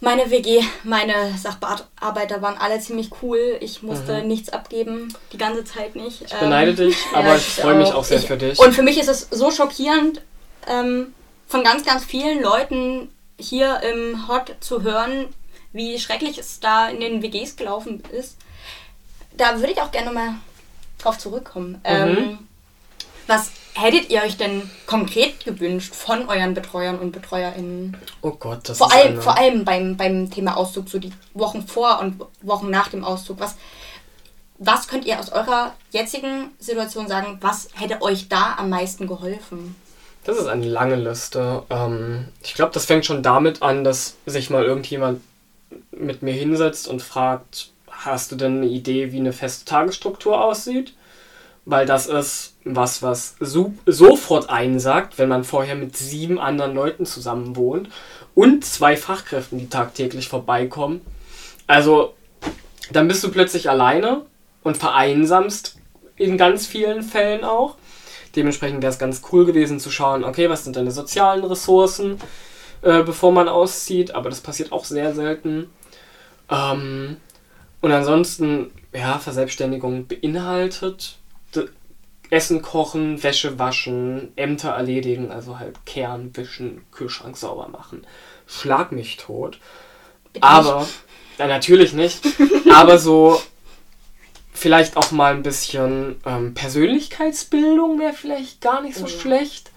[0.00, 3.56] meine WG, meine Sachbearbeiter waren alle ziemlich cool.
[3.60, 6.20] Ich musste nichts abgeben, die ganze Zeit nicht.
[6.20, 6.26] Mhm.
[6.26, 7.94] Ich beneide dich, aber ja, ich freue mich auch.
[8.00, 8.58] auch sehr Ich- für dich.
[8.58, 10.20] Und für mich ist es so schockierend,
[10.68, 11.14] ähm,
[11.46, 15.28] von ganz, ganz vielen Leuten hier im Hot zu hören,
[15.72, 18.36] wie schrecklich es da in den WGs gelaufen ist.
[19.36, 20.34] Da würde ich auch gerne mal
[20.98, 21.80] drauf zurückkommen.
[21.84, 22.38] Ähm,
[23.26, 27.96] was hättet ihr euch denn konkret gewünscht von euren Betreuern und BetreuerInnen?
[28.22, 31.12] oh Gott, das Vor ist allem, eine, vor allem beim, beim Thema Auszug, so die
[31.32, 33.40] Wochen vor und Wochen nach dem Auszug.
[33.40, 33.56] Was,
[34.58, 39.74] was könnt ihr aus eurer jetzigen Situation sagen, was hätte euch da am meisten geholfen?
[40.24, 41.62] Das ist eine lange Liste.
[41.70, 45.20] Ähm, ich glaube, das fängt schon damit an, dass sich mal irgendjemand
[45.92, 50.94] mit mir hinsetzt und fragt, hast du denn eine Idee, wie eine feste Tagesstruktur aussieht?
[51.66, 57.06] Weil das ist was, was so, sofort einsagt, wenn man vorher mit sieben anderen Leuten
[57.06, 57.88] zusammen wohnt
[58.34, 61.00] und zwei Fachkräften, die tagtäglich vorbeikommen.
[61.66, 62.14] Also,
[62.90, 64.22] dann bist du plötzlich alleine
[64.62, 65.76] und vereinsamst
[66.16, 67.76] in ganz vielen Fällen auch.
[68.36, 72.18] Dementsprechend wäre es ganz cool gewesen zu schauen, okay, was sind deine sozialen Ressourcen,
[72.82, 75.70] äh, bevor man auszieht, aber das passiert auch sehr selten.
[76.50, 77.16] Ähm,
[77.80, 81.18] und ansonsten, ja, Verselbstständigung beinhaltet
[82.30, 88.06] Essen kochen, Wäsche waschen, Ämter erledigen, also halt kehren, wischen, Kühlschrank sauber machen.
[88.46, 89.58] Schlag mich tot.
[90.40, 90.86] Aber,
[91.38, 92.26] ja, natürlich nicht,
[92.72, 93.40] aber so
[94.54, 99.12] vielleicht auch mal ein bisschen ähm, Persönlichkeitsbildung wäre vielleicht gar nicht so Oh ja.
[99.18, 99.70] schlecht.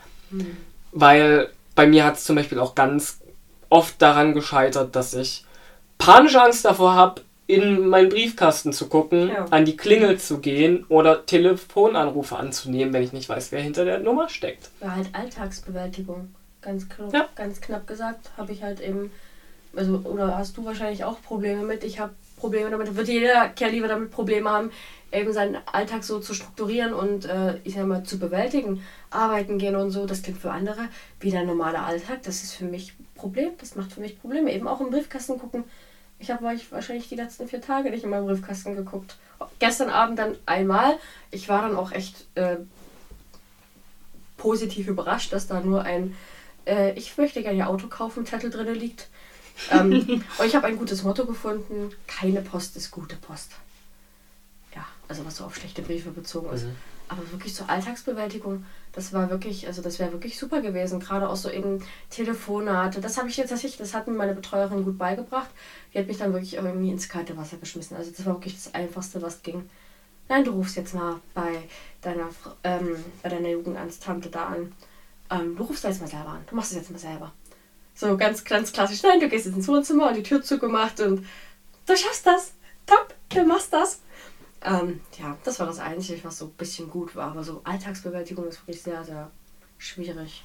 [0.91, 3.19] Weil bei mir hat es zum Beispiel auch ganz
[3.69, 5.45] oft daran gescheitert, dass ich
[5.97, 9.45] panische Angst davor habe, in meinen Briefkasten zu gucken, Ja.
[9.51, 13.99] an die Klingel zu gehen oder Telefonanrufe anzunehmen, wenn ich nicht weiß, wer hinter der
[13.99, 14.69] Nummer steckt.
[14.81, 16.33] Ja, halt Alltagsbewältigung.
[16.61, 17.29] Ganz, knapp, Ja.
[17.35, 19.11] ganz knapp gesagt, habe ich halt eben,
[19.75, 21.85] also, oder hast du wahrscheinlich auch Probleme mit.
[21.85, 24.71] Ich habe Probleme damit, wird jeder Kerl lieber damit Probleme haben,
[25.11, 28.83] eben seinen Alltag so zu strukturieren und, äh, ich sag mal, zu bewältigen.
[29.09, 30.87] Arbeiten gehen und so, das klingt für andere
[31.19, 32.23] wie der normale Alltag.
[32.23, 34.53] Das ist für mich ein Problem, das macht für mich Probleme.
[34.53, 35.63] Eben auch im Briefkasten gucken.
[36.19, 39.17] Ich habe wahrscheinlich die letzten vier Tage nicht in meinem Briefkasten geguckt.
[39.59, 40.97] Gestern Abend dann einmal.
[41.31, 42.57] Ich war dann auch echt äh,
[44.37, 46.15] positiv überrascht, dass da nur ein
[46.65, 49.09] äh, Ich möchte gerne ihr Auto kaufen Zettel drin liegt.
[49.71, 53.51] Ähm, und ich habe ein gutes Motto gefunden: Keine Post ist gute Post.
[54.75, 56.65] Ja, also was so auf schlechte Briefe bezogen ist.
[56.65, 56.75] Mhm.
[57.09, 60.99] Aber wirklich zur Alltagsbewältigung, das war wirklich, also das wäre wirklich super gewesen.
[60.99, 62.99] Gerade auch so eben Telefonate.
[62.99, 65.49] Das habe ich jetzt tatsächlich, das hat mir meine Betreuerin gut beigebracht.
[65.93, 67.95] Die hat mich dann wirklich irgendwie ins kalte Wasser geschmissen.
[67.95, 69.69] Also das war wirklich das Einfachste, was ging.
[70.27, 71.63] Nein, du rufst jetzt mal bei
[72.01, 72.27] deiner,
[72.63, 74.73] ähm, bei deiner Jugendamtstante da an.
[75.29, 76.43] Ähm, du rufst da jetzt mal selber an.
[76.49, 77.31] Du machst es jetzt mal selber.
[77.97, 79.01] So ganz, ganz klassisch.
[79.01, 81.25] Nein, du gehst ins Wohnzimmer und die Tür zugemacht und
[81.87, 82.53] du schaffst das.
[82.85, 84.01] Top, du machst das.
[84.61, 87.31] Ähm, ja, das war das Einzige, was so ein bisschen gut war.
[87.31, 89.31] Aber so Alltagsbewältigung ist wirklich sehr, sehr
[89.79, 90.43] schwierig.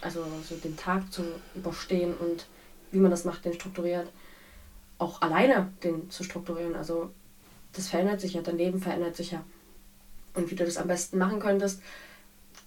[0.00, 1.22] Also so den Tag zu
[1.54, 2.46] überstehen und
[2.92, 4.10] wie man das macht, den strukturiert.
[4.96, 6.74] Auch alleine den zu strukturieren.
[6.74, 7.10] Also
[7.74, 9.44] das verändert sich ja, dein Leben verändert sich ja.
[10.32, 11.82] Und wie du das am besten machen könntest,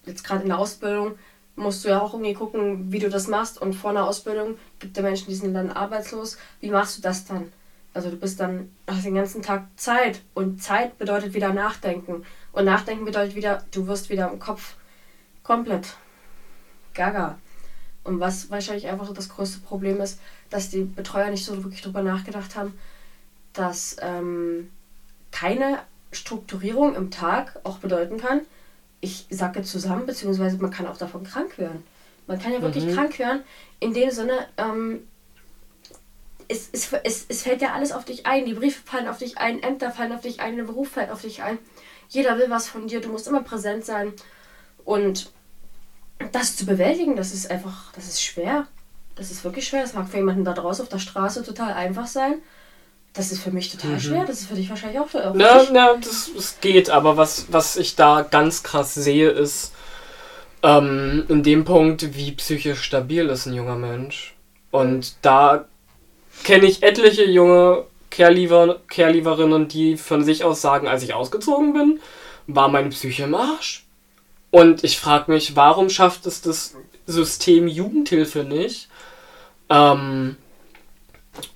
[0.06, 1.18] jetzt gerade in der Ausbildung,
[1.60, 3.62] musst du ja auch irgendwie gucken, wie du das machst.
[3.62, 6.38] Und vor einer Ausbildung gibt es Menschen, die sind dann arbeitslos.
[6.62, 7.52] Wie machst du das dann?
[7.94, 10.22] Also du bist dann, hast den ganzen Tag Zeit.
[10.34, 12.26] Und Zeit bedeutet wieder Nachdenken.
[12.52, 14.76] Und Nachdenken bedeutet wieder, du wirst wieder im Kopf
[15.44, 15.96] komplett
[16.94, 17.38] gaga.
[18.04, 20.20] Und was wahrscheinlich einfach das größte Problem ist,
[20.50, 22.74] dass die Betreuer nicht so wirklich drüber nachgedacht haben,
[23.54, 24.72] dass ähm,
[25.32, 25.80] keine
[26.12, 28.42] Strukturierung im Tag auch bedeuten kann,
[29.02, 31.84] ich sacke zusammen, beziehungsweise man kann auch davon krank werden.
[32.28, 32.94] Man kann ja wirklich Mhm.
[32.94, 33.42] krank werden.
[33.80, 35.08] In dem Sinne, ähm,
[36.48, 38.46] es, es, es, es fällt ja alles auf dich ein.
[38.46, 41.22] Die Briefe fallen auf dich ein, Ämter fallen auf dich ein, der Beruf fällt auf
[41.22, 41.58] dich ein.
[42.10, 44.14] Jeder will was von dir, du musst immer präsent sein.
[44.84, 45.32] Und
[46.32, 48.68] das zu bewältigen, das ist einfach, das ist schwer.
[49.16, 49.82] Das ist wirklich schwer.
[49.84, 52.36] Das mag für jemanden da draußen auf der Straße total einfach sein.
[53.20, 54.00] Das ist für mich total Mhm.
[54.00, 54.24] schwer.
[54.26, 57.76] Das ist für dich wahrscheinlich auch für Na, na, das, das geht, aber was, was
[57.76, 59.74] ich da ganz krass sehe, ist
[60.64, 64.36] ähm, in dem Punkt, wie psychisch stabil ist ein junger Mensch.
[64.72, 65.66] Und da
[66.46, 72.00] kenne ich etliche junge Care-Leaver- Care-Leaverinnen, die von sich aus sagen, als ich ausgezogen bin,
[72.48, 73.86] war meine Psyche im Arsch.
[74.50, 76.74] Und ich frage mich, warum schafft es das
[77.06, 78.88] System Jugendhilfe nicht,
[79.70, 80.38] ähm,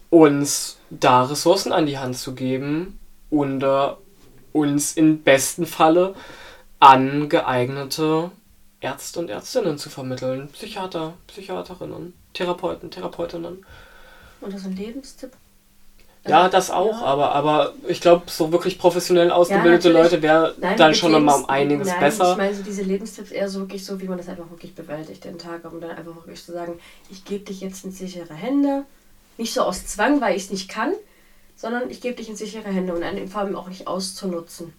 [0.10, 3.90] uns da Ressourcen an die Hand zu geben und äh,
[4.52, 6.14] uns im besten Falle
[6.80, 8.32] an geeignete
[8.82, 10.50] Ärzte und Ärztinnen zu vermitteln.
[10.50, 13.66] Psychiater, Psychiaterinnen, Therapeuten, Therapeutinnen.
[14.42, 15.32] Oder so ein Lebenstipp.
[16.26, 17.06] Ja, das auch, Ja.
[17.06, 20.12] aber, aber ich glaube, so wirklich professionell ausgebildete natürlich.
[20.12, 22.32] Leute wäre dann schon nochmal um Lebens- einiges Nein, besser.
[22.32, 25.26] Ich meine, so diese Lebenstipps eher so wirklich so, wie man das einfach wirklich bewältigt
[25.26, 26.80] den Tag, um dann einfach wirklich zu sagen,
[27.10, 28.86] ich gebe dich jetzt in sichere Hände.
[29.38, 30.94] Nicht so aus Zwang, weil ich es nicht kann,
[31.56, 34.74] sondern ich gebe dich in sichere Hände und vor allem auch nicht auszunutzen.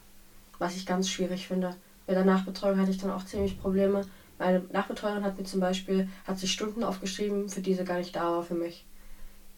[0.58, 1.76] Was ich ganz schwierig finde.
[2.06, 4.06] Bei der Nachbetreuung hatte ich dann auch ziemlich Probleme.
[4.38, 8.14] Meine Nachbetreuerin hat mir zum Beispiel, hat sich Stunden aufgeschrieben, für die sie gar nicht
[8.14, 8.84] da war für mich.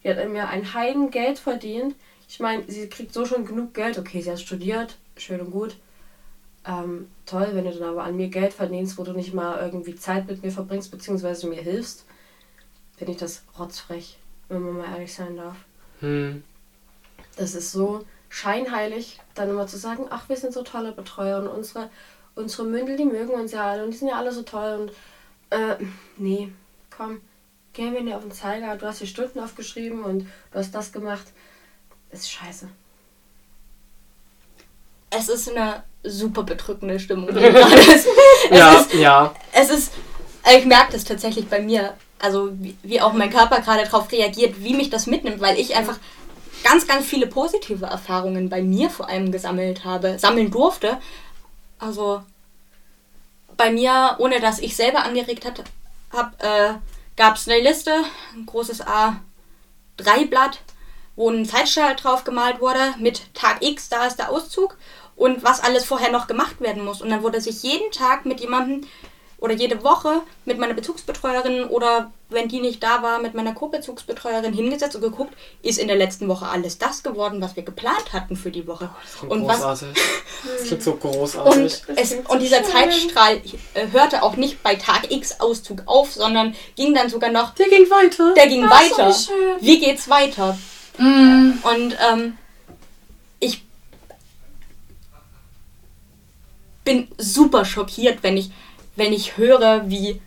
[0.03, 1.95] Die hat mir ein Heiden Geld verdient.
[2.29, 3.99] Ich meine, sie kriegt so schon genug Geld.
[3.99, 5.77] Okay, sie hat studiert, schön und gut.
[6.67, 9.95] Ähm, toll, wenn du dann aber an mir Geld verdienst, wo du nicht mal irgendwie
[9.95, 12.05] Zeit mit mir verbringst, beziehungsweise mir hilfst,
[12.97, 15.57] finde ich das rotzfrech, wenn man mal ehrlich sein darf.
[16.01, 16.43] Hm.
[17.37, 21.49] Das ist so scheinheilig, dann immer zu sagen, ach, wir sind so tolle Betreuer und
[21.49, 21.91] unsere,
[22.35, 24.93] unsere Mündel, die mögen uns ja alle und die sind ja alle so toll und
[25.59, 25.77] äh,
[26.17, 26.53] nee,
[26.95, 27.21] komm,
[27.73, 30.93] geh mir nicht auf den Zeiger, du hast die Stunden aufgeschrieben und du hast das
[30.93, 31.27] gemacht.
[32.11, 32.69] Das ist scheiße.
[35.11, 37.29] Es ist eine super bedrückende Stimmung.
[37.37, 38.07] es,
[38.51, 39.35] Ja, ist, ja.
[39.53, 39.93] es ist,
[40.57, 44.63] ich merke das tatsächlich bei mir, also wie, wie auch mein Körper gerade darauf reagiert,
[44.63, 45.99] wie mich das mitnimmt, weil ich einfach
[46.65, 50.99] ganz, ganz viele positive Erfahrungen bei mir vor allem gesammelt habe, sammeln durfte.
[51.79, 52.23] Also
[53.57, 55.65] bei mir, ohne dass ich selber angeregt habe,
[56.13, 56.75] hab, äh,
[57.17, 57.93] gab es eine Liste,
[58.35, 60.61] ein großes A3-Blatt,
[61.15, 64.77] wo ein Zeitstrahl drauf gemalt wurde mit Tag X, da ist der Auszug
[65.17, 67.01] und was alles vorher noch gemacht werden muss.
[67.01, 68.87] Und dann wurde sich jeden Tag mit jemandem
[69.39, 74.53] oder jede Woche mit meiner Bezugsbetreuerin oder wenn die nicht da war, mit meiner Co-Bezugsbetreuerin
[74.55, 78.35] hingesetzt und geguckt, ist in der letzten Woche alles das geworden, was wir geplant hatten
[78.37, 78.89] für die Woche.
[79.03, 80.03] Das klingt und was großartig.
[80.59, 81.55] Das klingt so großartig.
[81.89, 82.73] und, Das es, und so dieser schön.
[82.73, 83.41] Zeitstrahl
[83.75, 87.69] äh, hörte auch nicht bei Tag X Auszug auf, sondern ging dann sogar noch, Der
[87.69, 88.33] ging weiter.
[88.35, 89.13] der ging Ach, so weiter.
[89.13, 89.35] schön.
[89.61, 90.59] Wie geht's weiter?
[90.99, 92.39] Und ähm,
[93.39, 93.63] ich
[96.85, 98.51] bin super schockiert, wenn ich,
[98.97, 100.21] wenn ich höre, wie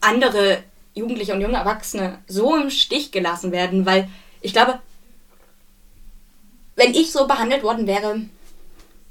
[0.00, 0.62] andere
[0.94, 4.08] Jugendliche und junge Erwachsene so im Stich gelassen werden, weil
[4.40, 4.80] ich glaube,
[6.76, 8.20] wenn ich so behandelt worden wäre,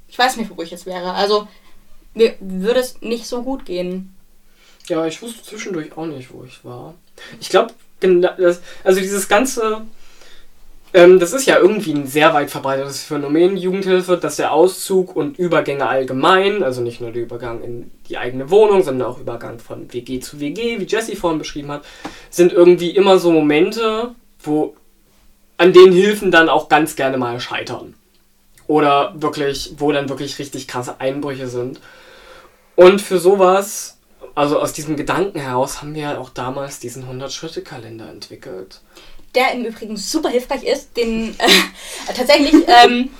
[0.08, 1.12] ich weiß nicht, wo ich jetzt wäre.
[1.14, 1.48] Also
[2.14, 4.14] mir würde es nicht so gut gehen.
[4.88, 6.94] Ja, ich wusste zwischendurch auch nicht, wo ich war.
[7.40, 7.72] Ich glaube,
[8.84, 9.82] also dieses ganze,
[10.94, 15.38] ähm, das ist ja irgendwie ein sehr weit verbreitetes Phänomen, Jugendhilfe, dass der Auszug und
[15.38, 19.92] Übergänge allgemein, also nicht nur der Übergang in die eigene Wohnung, sondern auch Übergang von
[19.92, 21.82] WG zu WG, wie Jessie vorhin beschrieben hat,
[22.28, 24.74] sind irgendwie immer so Momente, wo
[25.56, 27.94] an denen Hilfen dann auch ganz gerne mal scheitern.
[28.66, 31.80] Oder wirklich, wo dann wirklich richtig krasse Einbrüche sind.
[32.76, 33.98] Und für sowas,
[34.34, 38.80] also aus diesem Gedanken heraus, haben wir ja auch damals diesen 100-Schritte-Kalender entwickelt.
[39.34, 41.48] Der im Übrigen super hilfreich ist, den äh,
[42.14, 43.10] tatsächlich ähm,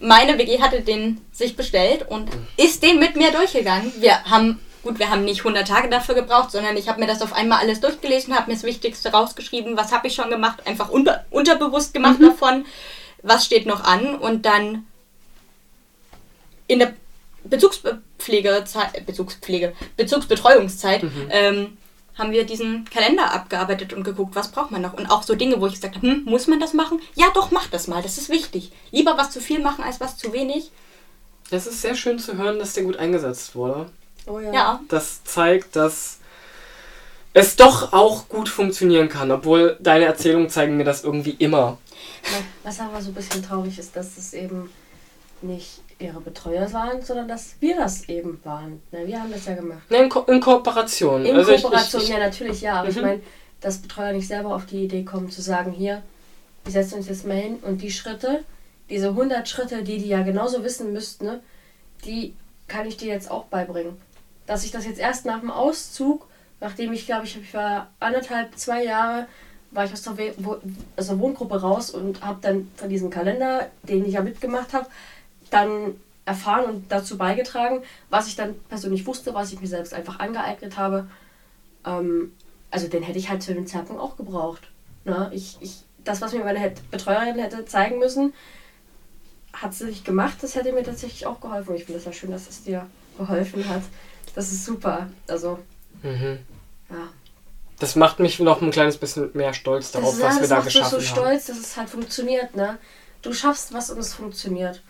[0.00, 3.92] meine WG hatte den sich bestellt und ist den mit mir durchgegangen.
[3.98, 7.22] Wir haben, gut, wir haben nicht 100 Tage dafür gebraucht, sondern ich habe mir das
[7.22, 10.88] auf einmal alles durchgelesen, habe mir das Wichtigste rausgeschrieben, was habe ich schon gemacht, einfach
[10.88, 12.26] unter, unterbewusst gemacht mhm.
[12.26, 12.64] davon,
[13.22, 14.86] was steht noch an und dann
[16.66, 16.94] in der
[17.44, 21.28] Bezugspflegezeit, Bezugspflege, Bezugsbetreuungszeit mhm.
[21.30, 21.78] ähm,
[22.16, 24.94] haben wir diesen Kalender abgearbeitet und geguckt, was braucht man noch.
[24.94, 27.00] Und auch so Dinge, wo ich gesagt habe, hm, muss man das machen?
[27.14, 28.72] Ja, doch, mach das mal, das ist wichtig.
[28.90, 30.70] Lieber was zu viel machen als was zu wenig.
[31.50, 33.90] Das ist sehr schön zu hören, dass der gut eingesetzt wurde.
[34.26, 34.52] Oh ja.
[34.52, 34.80] ja.
[34.88, 36.18] Das zeigt, dass
[37.32, 41.78] es doch auch gut funktionieren kann, obwohl deine Erzählungen zeigen mir das irgendwie immer.
[42.64, 44.70] Was aber so ein bisschen traurig ist, dass es eben
[45.42, 48.82] nicht ihre Betreuer waren, sondern dass wir das eben waren.
[48.90, 49.82] Na, wir haben das ja gemacht.
[49.90, 51.24] In, Ko in, Kooperation.
[51.24, 52.74] In also Kooperation, ich, ich, ja natürlich, ja.
[52.74, 52.90] Aber mhm.
[52.90, 53.20] ich meine,
[53.60, 56.02] dass Betreuer nicht selber auf die Idee kommen zu sagen, hier,
[56.64, 58.44] wir setzen uns jetzt mal hin und die Schritte,
[58.88, 61.40] diese 100 Schritte, die die ja genauso wissen müssten, ne,
[62.04, 62.34] die
[62.66, 64.00] kann ich dir jetzt auch beibringen.
[64.46, 66.26] Dass ich das jetzt erst nach dem Auszug,
[66.60, 69.26] nachdem ich glaube, ich, ich war anderthalb, zwei Jahre,
[69.70, 70.12] war ich aus der,
[70.96, 74.86] aus der Wohngruppe raus und habe dann von diesem Kalender, den ich ja mitgemacht habe,
[75.50, 80.18] dann erfahren und dazu beigetragen, was ich dann persönlich wusste, was ich mir selbst einfach
[80.20, 81.08] angeeignet habe.
[81.84, 82.32] Ähm,
[82.70, 84.68] also den hätte ich halt zu dem Zeitpunkt auch gebraucht.
[85.04, 85.30] Ne?
[85.34, 88.32] Ich, ich, das, was mir meine Betreuerin hätte zeigen müssen,
[89.52, 90.38] hat sie nicht gemacht.
[90.42, 91.74] Das hätte mir tatsächlich auch geholfen.
[91.74, 92.86] Ich finde es ja schön, dass es dir
[93.18, 93.82] geholfen hat.
[94.34, 95.08] Das ist super.
[95.26, 95.58] Also,
[96.02, 96.38] mhm.
[96.90, 97.08] ja.
[97.80, 100.60] Das macht mich noch ein kleines bisschen mehr stolz darauf, das, was ja, wir da
[100.60, 101.00] geschaffen haben.
[101.00, 102.54] Ich bin so stolz, dass es halt funktioniert.
[102.54, 102.78] Ne?
[103.22, 104.82] Du schaffst was und es funktioniert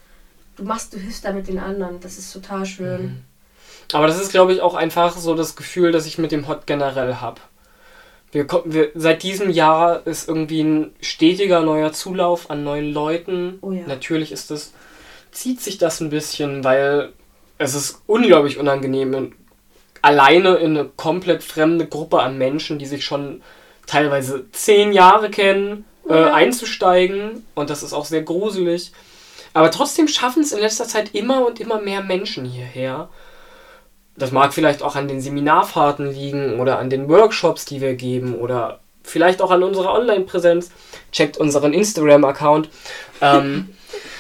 [0.56, 2.00] du machst, du hilfst damit den anderen.
[2.00, 3.02] Das ist total schön.
[3.02, 3.24] Mhm.
[3.92, 6.66] Aber das ist, glaube ich, auch einfach so das Gefühl, das ich mit dem Hot
[6.66, 7.40] generell habe.
[8.32, 13.58] Wir, wir, seit diesem Jahr ist irgendwie ein stetiger neuer Zulauf an neuen Leuten.
[13.60, 13.82] Oh ja.
[13.86, 14.72] Natürlich ist das,
[15.32, 17.12] zieht sich das ein bisschen, weil
[17.58, 19.34] es ist unglaublich unangenehm,
[20.02, 23.42] alleine in eine komplett fremde Gruppe an Menschen, die sich schon
[23.86, 26.28] teilweise zehn Jahre kennen, ja.
[26.28, 27.44] äh, einzusteigen.
[27.56, 28.92] Und das ist auch sehr gruselig.
[29.52, 33.08] Aber trotzdem schaffen es in letzter Zeit immer und immer mehr Menschen hierher.
[34.16, 38.34] Das mag vielleicht auch an den Seminarfahrten liegen oder an den Workshops, die wir geben
[38.34, 40.70] oder vielleicht auch an unserer Online-Präsenz.
[41.10, 42.68] Checkt unseren Instagram-Account.
[43.20, 43.74] Ähm,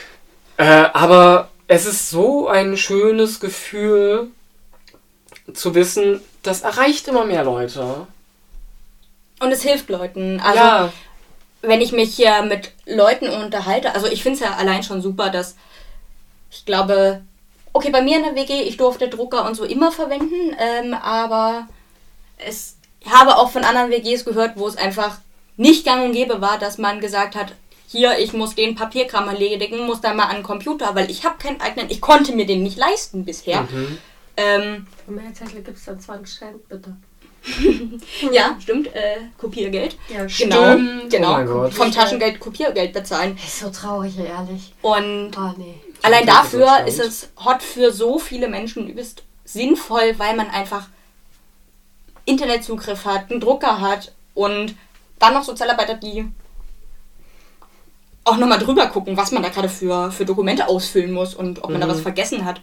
[0.56, 4.28] äh, aber es ist so ein schönes Gefühl
[5.52, 8.06] zu wissen, das erreicht immer mehr Leute.
[9.40, 10.40] Und es hilft Leuten.
[10.40, 10.92] Also ja
[11.62, 15.30] wenn ich mich hier mit Leuten unterhalte, also ich finde es ja allein schon super,
[15.30, 15.56] dass
[16.50, 17.22] ich glaube,
[17.72, 21.68] okay, bei mir in der WG, ich durfte Drucker und so immer verwenden, ähm, aber
[22.38, 25.18] es ich habe auch von anderen WGs gehört, wo es einfach
[25.56, 27.54] nicht gang und gäbe war, dass man gesagt hat,
[27.86, 31.38] hier, ich muss den Papierkram erledigen, muss da mal an den Computer, weil ich habe
[31.38, 33.62] keinen eigenen, ich konnte mir den nicht leisten bisher.
[33.62, 33.98] Mhm.
[34.36, 36.96] Ähm, mehr Zettel gibt es dann 20 Cent, bitte.
[38.32, 38.88] ja, stimmt.
[38.88, 39.96] Äh, Kopiergeld.
[40.08, 40.76] Ja, genau.
[41.08, 41.64] Genau.
[41.66, 43.36] Oh Vom Taschengeld Kopiergeld bezahlen.
[43.36, 44.74] Das ist so traurig, ehrlich.
[44.82, 45.74] Und oh, nee.
[46.02, 50.88] allein dafür ist es hot für so viele Menschen übelst sinnvoll, weil man einfach
[52.24, 54.74] Internetzugriff hat, einen Drucker hat und
[55.18, 56.30] dann noch Sozialarbeiter, die
[58.24, 61.70] auch nochmal drüber gucken, was man da gerade für, für Dokumente ausfüllen muss und ob
[61.70, 61.80] man mhm.
[61.80, 62.60] da was vergessen hat.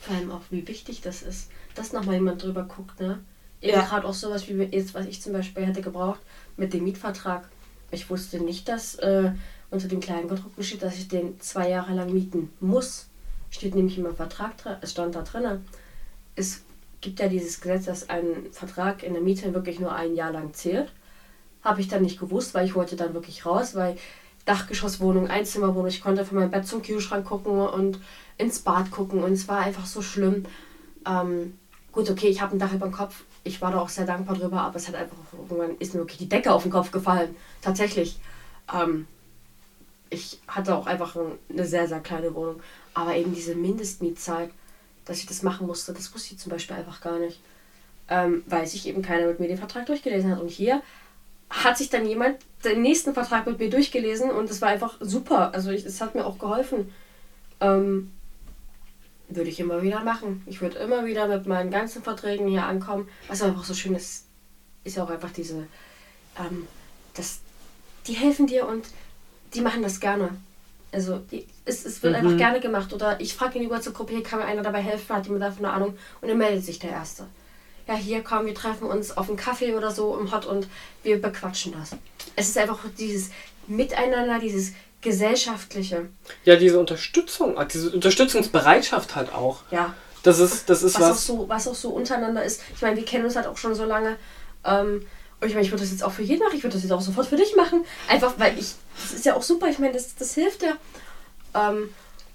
[0.00, 3.20] Vor allem auch, wie wichtig das ist, dass nochmal jemand drüber guckt, ne?
[3.60, 3.82] Ja.
[3.82, 6.20] Gerade auch sowas wie jetzt, was ich zum Beispiel hätte gebraucht
[6.56, 7.48] mit dem Mietvertrag.
[7.90, 9.32] Ich wusste nicht, dass äh,
[9.70, 13.08] unter dem Kleingedruckten steht, dass ich den zwei Jahre lang mieten muss.
[13.50, 15.64] Steht nämlich im Vertrag drin, es stand da drin.
[16.36, 16.62] Es
[17.00, 20.54] gibt ja dieses Gesetz, dass ein Vertrag in der Miete wirklich nur ein Jahr lang
[20.54, 20.92] zählt.
[21.62, 23.96] Habe ich dann nicht gewusst, weil ich wollte dann wirklich raus, weil
[24.44, 27.98] Dachgeschosswohnung, Einzimmerwohnung, ich konnte von meinem Bett zum Kühlschrank gucken und
[28.38, 30.46] ins Bad gucken und es war einfach so schlimm.
[31.06, 31.58] Ähm,
[31.92, 34.36] gut, okay, ich habe ein Dach über dem Kopf, ich war da auch sehr dankbar
[34.36, 37.34] drüber, aber es hat einfach irgendwann ist mir wirklich die Decke auf den Kopf gefallen.
[37.62, 38.18] Tatsächlich.
[38.72, 39.06] Ähm,
[40.10, 41.16] ich hatte auch einfach
[41.48, 42.60] eine sehr, sehr kleine Wohnung.
[42.94, 44.50] Aber eben diese Mindestmietzeit,
[45.04, 47.40] dass ich das machen musste, das wusste ich zum Beispiel einfach gar nicht.
[48.08, 50.40] Ähm, weil sich eben keiner mit mir den Vertrag durchgelesen hat.
[50.40, 50.82] Und hier
[51.48, 55.54] hat sich dann jemand den nächsten Vertrag mit mir durchgelesen und es war einfach super.
[55.54, 56.92] Also es hat mir auch geholfen.
[57.60, 58.12] Ähm,
[59.30, 60.42] würde ich immer wieder machen.
[60.46, 63.08] Ich würde immer wieder mit meinen ganzen Verträgen hier ankommen.
[63.28, 64.26] Was einfach so schön ist,
[64.84, 65.66] ist auch einfach diese,
[66.38, 66.66] ähm,
[67.14, 67.40] das,
[68.06, 68.86] die helfen dir und
[69.54, 70.30] die machen das gerne.
[70.92, 72.26] Also die, es, es wird mhm.
[72.26, 72.92] einfach gerne gemacht.
[72.92, 75.64] Oder ich frage in die WhatsApp-Gruppe, hier kann mir einer dabei helfen, hat jemand davon
[75.64, 77.26] eine Ahnung und dann meldet sich der Erste.
[77.86, 80.68] ja hier komm, wir treffen uns auf einen Kaffee oder so im Hot und
[81.02, 81.96] wir bequatschen das.
[82.36, 83.30] Es ist einfach dieses
[83.66, 86.08] Miteinander, dieses gesellschaftliche.
[86.44, 89.62] Ja, diese Unterstützung, äh, diese Unterstützungsbereitschaft halt auch.
[89.70, 89.94] Ja.
[90.22, 91.10] Das ist, das ist was, was.
[91.10, 92.60] Auch so, was auch so untereinander ist.
[92.74, 94.16] Ich meine, wir kennen uns halt auch schon so lange.
[94.64, 95.06] Ähm,
[95.40, 96.56] und ich meine, ich würde das jetzt auch für jeden machen.
[96.56, 97.84] Ich würde das jetzt auch sofort für dich machen.
[98.08, 99.68] Einfach, weil ich, das ist ja auch super.
[99.68, 100.74] Ich meine, das, das hilft ja.
[101.54, 101.88] Ähm,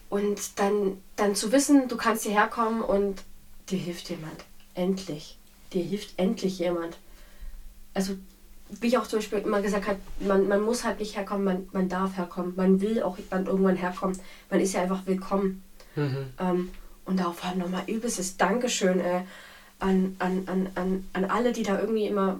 [0.09, 3.21] und dann, dann zu wissen, du kannst hierher kommen und
[3.69, 4.43] dir hilft jemand.
[4.73, 5.37] Endlich.
[5.73, 6.97] Dir hilft endlich jemand.
[7.93, 8.15] Also,
[8.81, 11.69] wie ich auch zum Beispiel immer gesagt habe, man, man muss halt nicht herkommen, man,
[11.71, 12.53] man darf herkommen.
[12.55, 14.19] Man will auch dann irgendwann herkommen.
[14.49, 15.63] Man ist ja einfach willkommen.
[15.95, 16.33] Mhm.
[16.39, 16.71] Ähm,
[17.05, 19.21] und darauf halt nochmal übelstes Dankeschön äh,
[19.79, 22.39] an, an, an, an, an alle, die da irgendwie immer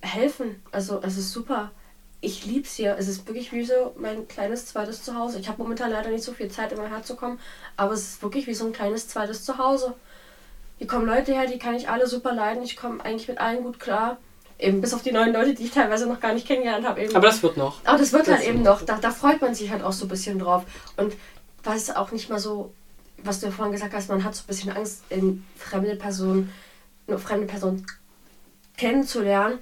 [0.00, 0.62] helfen.
[0.72, 1.70] Also es ist super.
[2.20, 2.96] Ich liebe es hier.
[2.98, 5.38] Es ist wirklich wie so mein kleines zweites Zuhause.
[5.38, 7.38] Ich habe momentan leider nicht so viel Zeit, immer herzukommen,
[7.76, 9.94] aber es ist wirklich wie so ein kleines zweites Zuhause.
[10.78, 12.62] Hier kommen Leute her, die kann ich alle super leiden.
[12.62, 14.18] Ich komme eigentlich mit allen gut klar.
[14.58, 17.02] Eben bis auf die neuen Leute, die ich teilweise noch gar nicht kennengelernt habe.
[17.02, 17.14] Eben.
[17.14, 17.80] Aber das wird noch.
[17.84, 18.82] Aber das wird Das halt eben noch.
[18.82, 20.64] Da, da freut man sich halt auch so ein bisschen drauf.
[20.96, 21.14] Und
[21.62, 22.72] was auch nicht mal so,
[23.22, 26.50] was du ja vorhin gesagt hast, man hat so ein bisschen Angst, in fremde Personen,
[27.06, 27.84] eine fremde Person
[28.76, 29.58] kennenzulernen.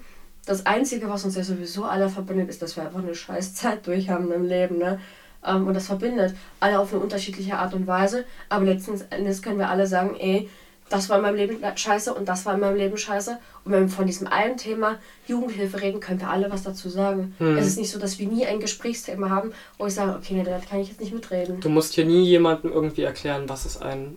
[0.46, 3.86] Das Einzige, was uns ja sowieso alle verbindet, ist, dass wir einfach eine scheiß Zeit
[3.86, 4.78] durch haben im Leben.
[4.78, 5.00] Ne?
[5.44, 8.24] Ähm, Und das verbindet alle auf eine unterschiedliche Art und Weise.
[8.48, 10.48] Aber letzten Endes können wir alle sagen, ey,
[10.90, 13.38] das war in meinem Leben scheiße und das war in meinem Leben scheiße.
[13.64, 17.34] Und wenn wir von diesem einen Thema Jugendhilfe reden, können wir alle was dazu sagen.
[17.38, 17.56] Hm.
[17.56, 20.44] Es ist nicht so, dass wir nie ein Gesprächsthema haben, wo ich sage, okay, nee,
[20.44, 21.60] da kann ich jetzt nicht mitreden.
[21.60, 24.14] Du musst hier nie jemandem irgendwie erklären, was ist ein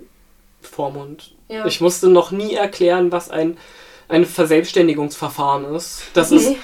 [0.61, 1.33] Vormund.
[1.49, 1.65] Ja.
[1.65, 3.57] Ich musste noch nie erklären, was ein,
[4.09, 6.01] ein Verselbstständigungsverfahren ist.
[6.13, 6.37] Das Nee.
[6.37, 6.55] ist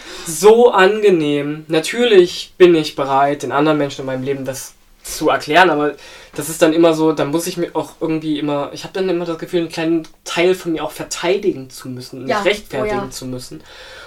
[0.41, 1.65] so angenehm.
[1.69, 4.73] Natürlich bin ich bereit, den anderen Menschen in meinem Leben das
[5.03, 5.95] zu erklären, aber
[6.35, 9.07] das ist dann immer so, dann muss ich mir auch irgendwie immer, ich habe dann
[9.09, 12.99] immer das Gefühl, einen kleinen Teil von mir auch verteidigen zu müssen, Ja, mich rechtfertigen
[12.99, 13.11] oh ja.
[13.11, 13.63] zu müssen.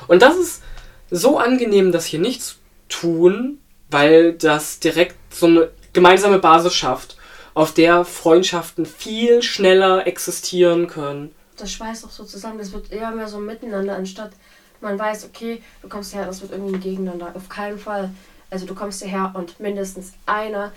[0.09, 0.62] Und das ist
[1.11, 2.55] so angenehm, das hier nicht zu
[2.89, 3.59] tun,
[3.91, 7.16] weil das direkt so eine gemeinsame Basis schafft,
[7.55, 11.35] auf der Freundschaften viel schneller existieren können.
[11.57, 12.59] Das schweißt auch so zusammen.
[12.59, 14.33] Das wird eher mehr so miteinander, anstatt
[14.81, 17.33] man weiß, okay, du kommst hierher, das wird irgendwie ein Gegeneinander.
[17.35, 18.11] Auf keinen Fall.
[18.51, 20.72] Also du kommst hierher und mindestens einer,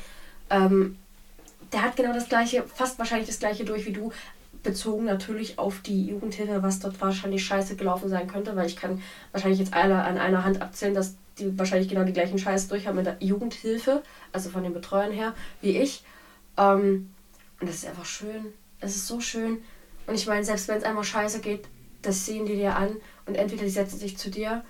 [0.49, 0.97] ähm,
[1.71, 4.11] der hat genau das gleiche, fast wahrscheinlich das gleiche durch wie du,
[4.63, 9.01] bezogen natürlich auf die Jugendhilfe, was dort wahrscheinlich scheiße gelaufen sein könnte, weil ich kann
[9.31, 12.85] wahrscheinlich jetzt alle an einer Hand abzählen, dass die wahrscheinlich genau die gleichen Scheiße durch
[12.85, 14.03] haben mit der Jugendhilfe,
[14.33, 16.03] also von den Betreuern her, wie ich.
[16.57, 17.09] Ähm,
[17.59, 18.53] und das ist einfach schön.
[18.81, 19.59] Es ist so schön.
[20.07, 21.65] Und ich meine, selbst wenn es einmal scheiße geht,
[22.01, 24.63] das sehen die dir an und entweder die setzen sich zu dir,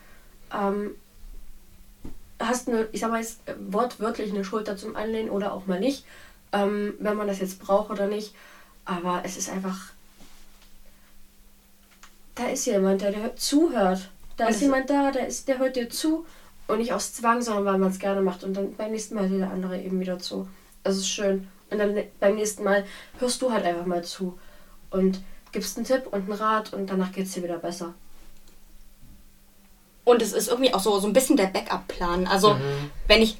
[0.54, 0.92] ähm,
[2.40, 6.06] hast eine, ich sag mal jetzt wortwörtlich eine Schulter zum Anlehnen oder auch mal nicht,
[6.52, 8.34] ähm, wenn man das jetzt braucht oder nicht.
[8.86, 9.78] Aber es ist einfach,
[12.36, 14.10] da ist jemand, der, der zuhört.
[14.38, 16.26] Da Und ist jemand da, der, ist, der hört dir zu
[16.68, 18.44] und nicht aus Zwang, sondern weil man es gerne macht.
[18.44, 20.48] Und dann beim nächsten Mal hört der andere eben wieder zu.
[20.84, 21.48] Das ist schön.
[21.70, 22.86] Und dann beim nächsten Mal
[23.20, 24.40] hörst du halt einfach mal zu
[24.90, 25.20] und
[25.52, 27.94] gibst einen Tipp und einen Rat und danach geht es dir wieder besser.
[30.06, 32.26] Und es ist irgendwie auch so, so ein bisschen der Backup-Plan.
[32.26, 32.92] Also, Mhm.
[33.08, 33.38] wenn ich.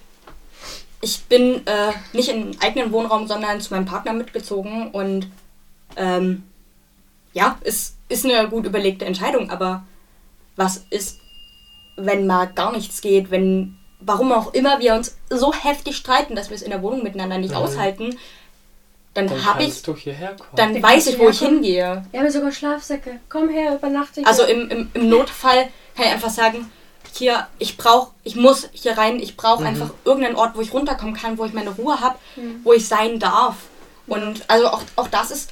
[1.02, 5.28] Ich bin äh, nicht im eigenen Wohnraum, sondern zu meinem Partner mitgezogen und
[5.96, 6.44] ähm,
[7.34, 9.84] ja, es ist eine gut überlegte Entscheidung, aber
[10.56, 11.20] was ist,
[11.96, 16.50] wenn mal gar nichts geht, wenn, warum auch immer wir uns so heftig streiten, dass
[16.50, 17.58] wir es in der Wohnung miteinander nicht Mhm.
[17.58, 18.18] aushalten,
[19.14, 20.52] dann, Dann habe ich, kannst du hierher kommen.
[20.56, 22.04] dann Dann weiß ich, wo ich hingehe.
[22.12, 23.20] Wir haben sogar Schlafsäcke.
[23.30, 24.28] Komm her, übernachte hier.
[24.28, 26.70] Also im, im, im Notfall kann ich einfach sagen,
[27.14, 29.68] hier, ich brauche, ich muss hier rein, ich brauche Mhm.
[29.68, 32.62] einfach irgendeinen Ort, wo ich runterkommen kann, wo ich meine Ruhe habe, Mhm.
[32.64, 33.56] wo ich sein darf.
[34.08, 35.52] Und also auch, auch das ist.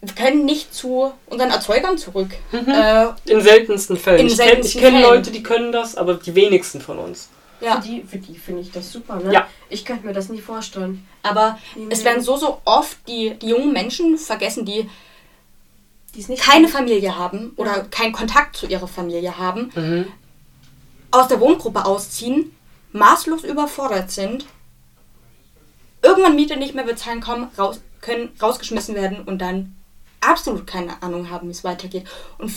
[0.00, 2.30] Wir können nicht zu unseren Erzeugern zurück.
[2.52, 4.18] Äh, In seltensten Fällen.
[4.20, 4.60] In ich kenne
[5.00, 5.02] kenn.
[5.02, 7.28] Leute, die können das, aber die wenigsten von uns.
[7.60, 7.76] ja.
[7.80, 9.32] Für die, für die finde ich das super, ne?
[9.32, 9.46] Ja.
[9.68, 11.06] Ich könnte mir das nie vorstellen.
[11.22, 12.04] Aber Nee, es nee.
[12.06, 14.90] werden so, so oft die, die jungen Menschen vergessen, die
[16.38, 17.84] keine Familie haben oder Ja.
[17.84, 20.06] keinen Kontakt zu ihrer Familie haben, Mhm.
[21.10, 22.54] aus der Wohngruppe ausziehen,
[22.92, 24.46] maßlos überfordert sind,
[26.02, 29.74] irgendwann Miete nicht mehr bezahlen kommen, raus, können rausgeschmissen werden und dann
[30.20, 32.06] absolut keine Ahnung haben, wie es weitergeht.
[32.38, 32.52] Und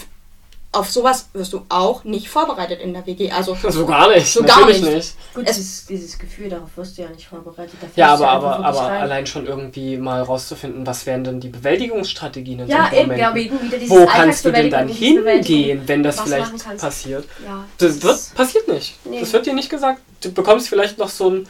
[0.76, 3.32] auf sowas wirst du auch nicht vorbereitet in der WG.
[3.32, 4.28] Also So gar nicht.
[4.32, 4.84] So gar nicht.
[4.84, 5.16] nicht.
[5.34, 7.76] Gut, Es- dieses, dieses Gefühl, darauf wirst du ja nicht vorbereitet.
[7.82, 9.02] Da Ja, aber, aber, aber rein.
[9.02, 13.20] allein schon irgendwie mal rauszufinden, was wären denn die Bewältigungsstrategien in Ja, solchen eben, Momenten?
[13.22, 17.26] ja, wegen wieder dieses Wo kannst du denn dann hingehen, wenn das vielleicht passiert?
[17.46, 18.96] Ja, Das das wird, ist- passiert nicht.
[19.06, 19.20] Nee.
[19.22, 20.02] Das wird dir nicht gesagt.
[20.22, 21.48] Du bekommst vielleicht noch so ein,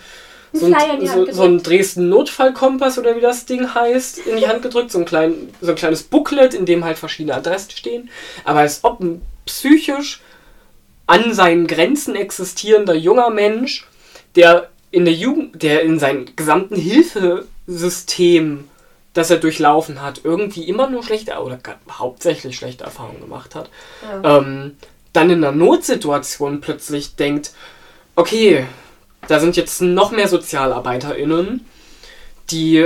[0.56, 1.68] so ein, so, so ein gedrückt.
[1.68, 4.92] Dresden Notfallkompass oder wie das Ding heißt, in die Hand gedrückt.
[4.92, 8.10] So ein, klein, so ein kleines Booklet, in dem halt verschiedene Adressen stehen.
[8.44, 10.22] Aber als ob ein psychisch
[11.08, 13.86] an seinen Grenzen existierender junger Mensch,
[14.36, 18.68] der in der Jugend, der in seinem gesamten Hilfesystem,
[19.14, 21.58] das er durchlaufen hat, irgendwie immer nur schlechte oder
[21.90, 23.70] hauptsächlich schlechte Erfahrungen gemacht hat,
[24.24, 24.38] Ja.
[24.40, 24.78] ähm,
[25.14, 27.52] dann in einer Notsituation plötzlich denkt,
[28.18, 28.66] okay,
[29.28, 31.66] da sind jetzt noch mehr SozialarbeiterInnen,
[32.52, 32.86] die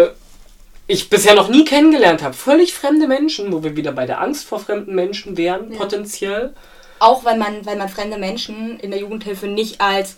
[0.88, 2.34] ich bisher noch nie kennengelernt habe.
[2.34, 6.54] Völlig fremde Menschen, wo wir wieder bei der Angst vor fremden Menschen wären, potenziell.
[6.98, 10.16] Auch weil man, weil man fremde Menschen in der Jugendhilfe nicht als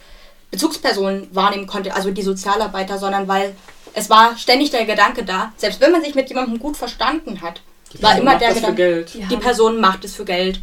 [0.50, 3.56] Bezugsperson wahrnehmen konnte, also die Sozialarbeiter, sondern weil
[3.94, 7.62] es war ständig der Gedanke da, selbst wenn man sich mit jemandem gut verstanden hat,
[8.00, 9.06] war Person immer macht der das für Gedanke.
[9.20, 9.28] Ja.
[9.28, 10.62] die Person macht es für Geld.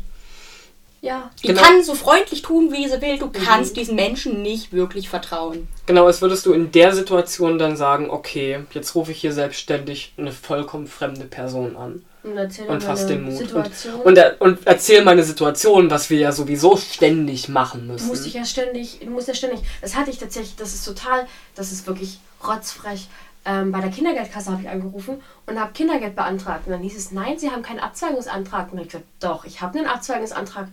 [1.01, 1.31] Ja.
[1.43, 1.63] Die Genau.
[1.63, 3.19] kann so freundlich tun, wie sie will.
[3.19, 5.69] Du kannst diesen Menschen nicht wirklich vertrauen.
[5.87, 10.13] Genau, als würdest du in der Situation dann sagen, okay, jetzt rufe ich hier selbstständig
[10.19, 12.05] eine vollkommen fremde Person an.
[12.25, 13.33] Und erzähl Und fass meine den Mut.
[13.35, 14.01] Und, Situation.
[14.01, 18.09] und, er- und erzähl meine Situation, was wir ja sowieso ständig machen Du müssen.
[18.09, 19.61] musst dich ja ständig, du musst ja ständig.
[19.81, 23.07] Das hatte ich tatsächlich, das ist total, das ist wirklich rotzfrech.
[23.45, 26.67] Ähm, bei der Kindergeldkasse habe ich angerufen und habe Kindergeld beantragt.
[26.67, 28.65] Und dann hieß es, nein, Sie haben keinen Abzweigungsantrag.
[28.65, 30.67] Und dann habe ich gesagt, doch, ich habe einen Abzweigungsantrag.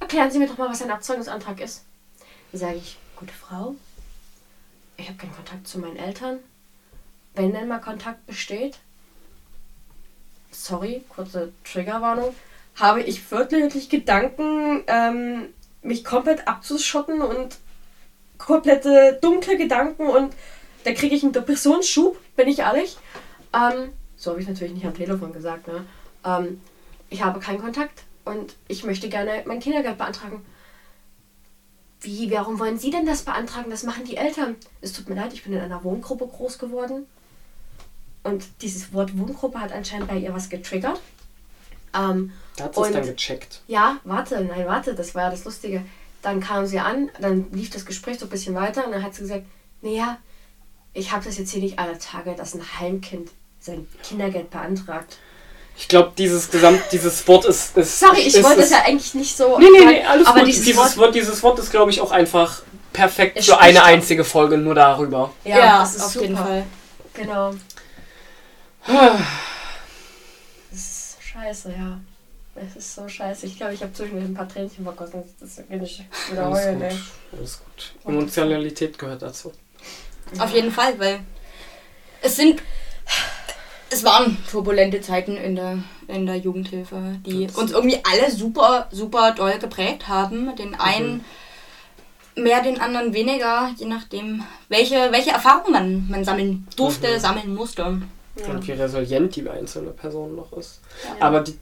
[0.00, 1.84] Erklären Sie mir doch mal, was ein Abzweigungsantrag ist.
[2.52, 3.74] Sage ich, gute Frau,
[4.96, 6.38] ich habe keinen Kontakt zu meinen Eltern.
[7.34, 8.78] Wenn denn mal Kontakt besteht,
[10.50, 12.34] sorry, kurze Triggerwarnung,
[12.76, 15.48] habe ich wirklich Gedanken, ähm,
[15.82, 17.56] mich komplett abzuschotten und
[18.38, 20.34] komplette dunkle Gedanken und
[20.84, 22.96] da kriege ich einen Depressionsschub, bin ich ehrlich.
[23.52, 25.84] Ähm, so habe ich natürlich nicht am Telefon gesagt, ne?
[26.24, 26.60] Ähm,
[27.10, 30.44] ich habe keinen Kontakt und ich möchte gerne mein Kindergeld beantragen.
[32.00, 33.70] Wie, warum wollen Sie denn das beantragen?
[33.70, 34.56] Das machen die Eltern.
[34.80, 37.06] Es tut mir leid, ich bin in einer Wohngruppe groß geworden.
[38.22, 41.00] Und dieses Wort Wohngruppe hat anscheinend bei ihr was getriggert.
[41.94, 43.62] Ähm, Da hat sie es dann gecheckt.
[43.66, 45.82] ja, warte, nein, warte, das war ja das Lustige.
[46.22, 49.14] Dann kam sie an, dann lief das Gespräch so ein bisschen weiter und dann hat
[49.14, 49.46] sie gesagt,
[49.80, 50.18] naja,
[50.92, 55.18] ich habe das jetzt hier nicht alle Tage, dass ein Heimkind sein Kindergeld beantragt.
[55.78, 57.76] Ich glaube, dieses Gesamt, dieses Wort ist.
[57.76, 59.58] ist Sorry, ich ist, wollte es ist, ja eigentlich nicht so.
[59.58, 60.48] Nee, nee, nee, alles aber gut.
[60.48, 62.62] dieses, Dieses, Wort, Wort, dieses Wort ist, glaube ich, auch einfach
[62.92, 65.32] perfekt für eine einzige Folge nur darüber.
[65.44, 66.24] ja, das ist auf super.
[66.24, 66.64] jeden Fall.
[67.14, 67.54] Genau.
[70.70, 72.00] Das ist scheiße, ja.
[72.54, 73.44] Es ist so scheiße.
[73.46, 75.24] Ich glaube, ich habe zwischendurch ein paar Tränchen vergossen.
[75.40, 76.88] Das will ich wieder Alles heulen, gut.
[76.90, 76.98] ey.
[77.38, 77.92] Alles gut.
[78.06, 79.52] Emotionalität gehört dazu.
[80.38, 81.20] Auf jeden Fall, weil
[82.22, 82.62] es sind.
[83.90, 85.78] Es waren turbulente Zeiten in der,
[86.08, 90.54] in der Jugendhilfe, die uns irgendwie alle super, super doll geprägt haben.
[90.56, 91.24] Den einen
[92.34, 97.20] mehr, den anderen weniger, je nachdem, welche, welche Erfahrungen man, man sammeln durfte, Mhm.
[97.20, 98.02] sammeln musste.
[98.38, 98.50] Ja.
[98.50, 100.80] Und wie resilient die einzelne Person noch ist.
[101.18, 101.26] Ja.
[101.26, 101.56] Aber die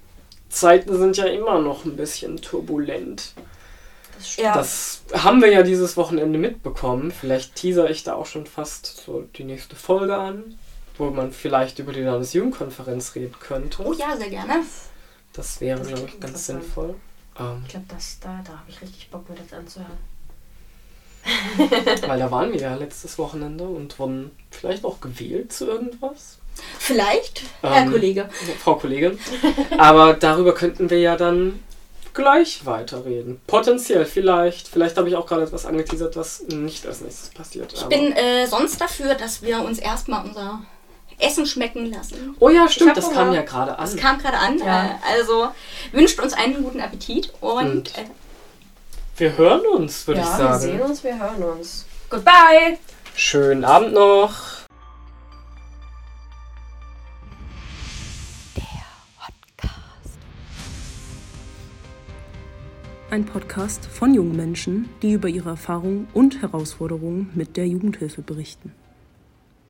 [0.48, 3.34] Zeiten sind ja immer noch ein bisschen turbulent.
[4.18, 4.36] Das.
[4.36, 4.54] Ja.
[4.54, 7.12] Das haben wir ja dieses Wochenende mitbekommen.
[7.12, 10.58] Vielleicht teaser ich da auch schon fast so die nächste Folge an,
[10.96, 13.82] wo man vielleicht über die Landesjugendkonferenz reden könnte.
[13.84, 14.62] Oh ja, sehr gerne.
[15.32, 16.94] Das wäre, Das glaube ich, ganz sinnvoll.
[17.38, 19.98] Ähm, Ich glaube, das da, da habe ich richtig Bock, mir das anzuhören.
[22.06, 26.38] weil da waren wir ja letztes Wochenende und wurden vielleicht auch gewählt zu irgendwas.
[26.78, 28.28] Vielleicht, Herr Ähm, Kollege.
[28.62, 29.18] Frau Kollegin.
[29.78, 31.58] Aber darüber könnten wir ja dann
[32.12, 33.40] gleich weiterreden.
[33.46, 34.68] Potenziell, vielleicht.
[34.68, 37.72] Vielleicht habe ich auch gerade etwas angeteasert, was nicht als nächstes passiert.
[37.72, 40.62] Ich bin äh, sonst dafür, dass wir uns erstmal unser
[41.18, 42.36] Essen schmecken lassen.
[42.40, 43.14] Oh ja, stimmt, das Hunger.
[43.16, 43.84] kam ja gerade an.
[43.84, 44.58] Das kam gerade an.
[44.58, 44.84] Ja.
[44.86, 45.48] Äh, also
[45.92, 48.04] wünscht uns einen guten Appetit und, Und äh,
[49.16, 50.60] Wir hören uns, würde Ja, ich Wir sagen.
[50.60, 51.86] sehen uns, wir hören uns.
[52.10, 52.78] Goodbye!
[53.16, 54.64] Schönen Abend noch.
[63.10, 68.72] Ein Podcast von jungen Menschen, die über ihre Erfahrungen und Herausforderungen mit der Jugendhilfe berichten.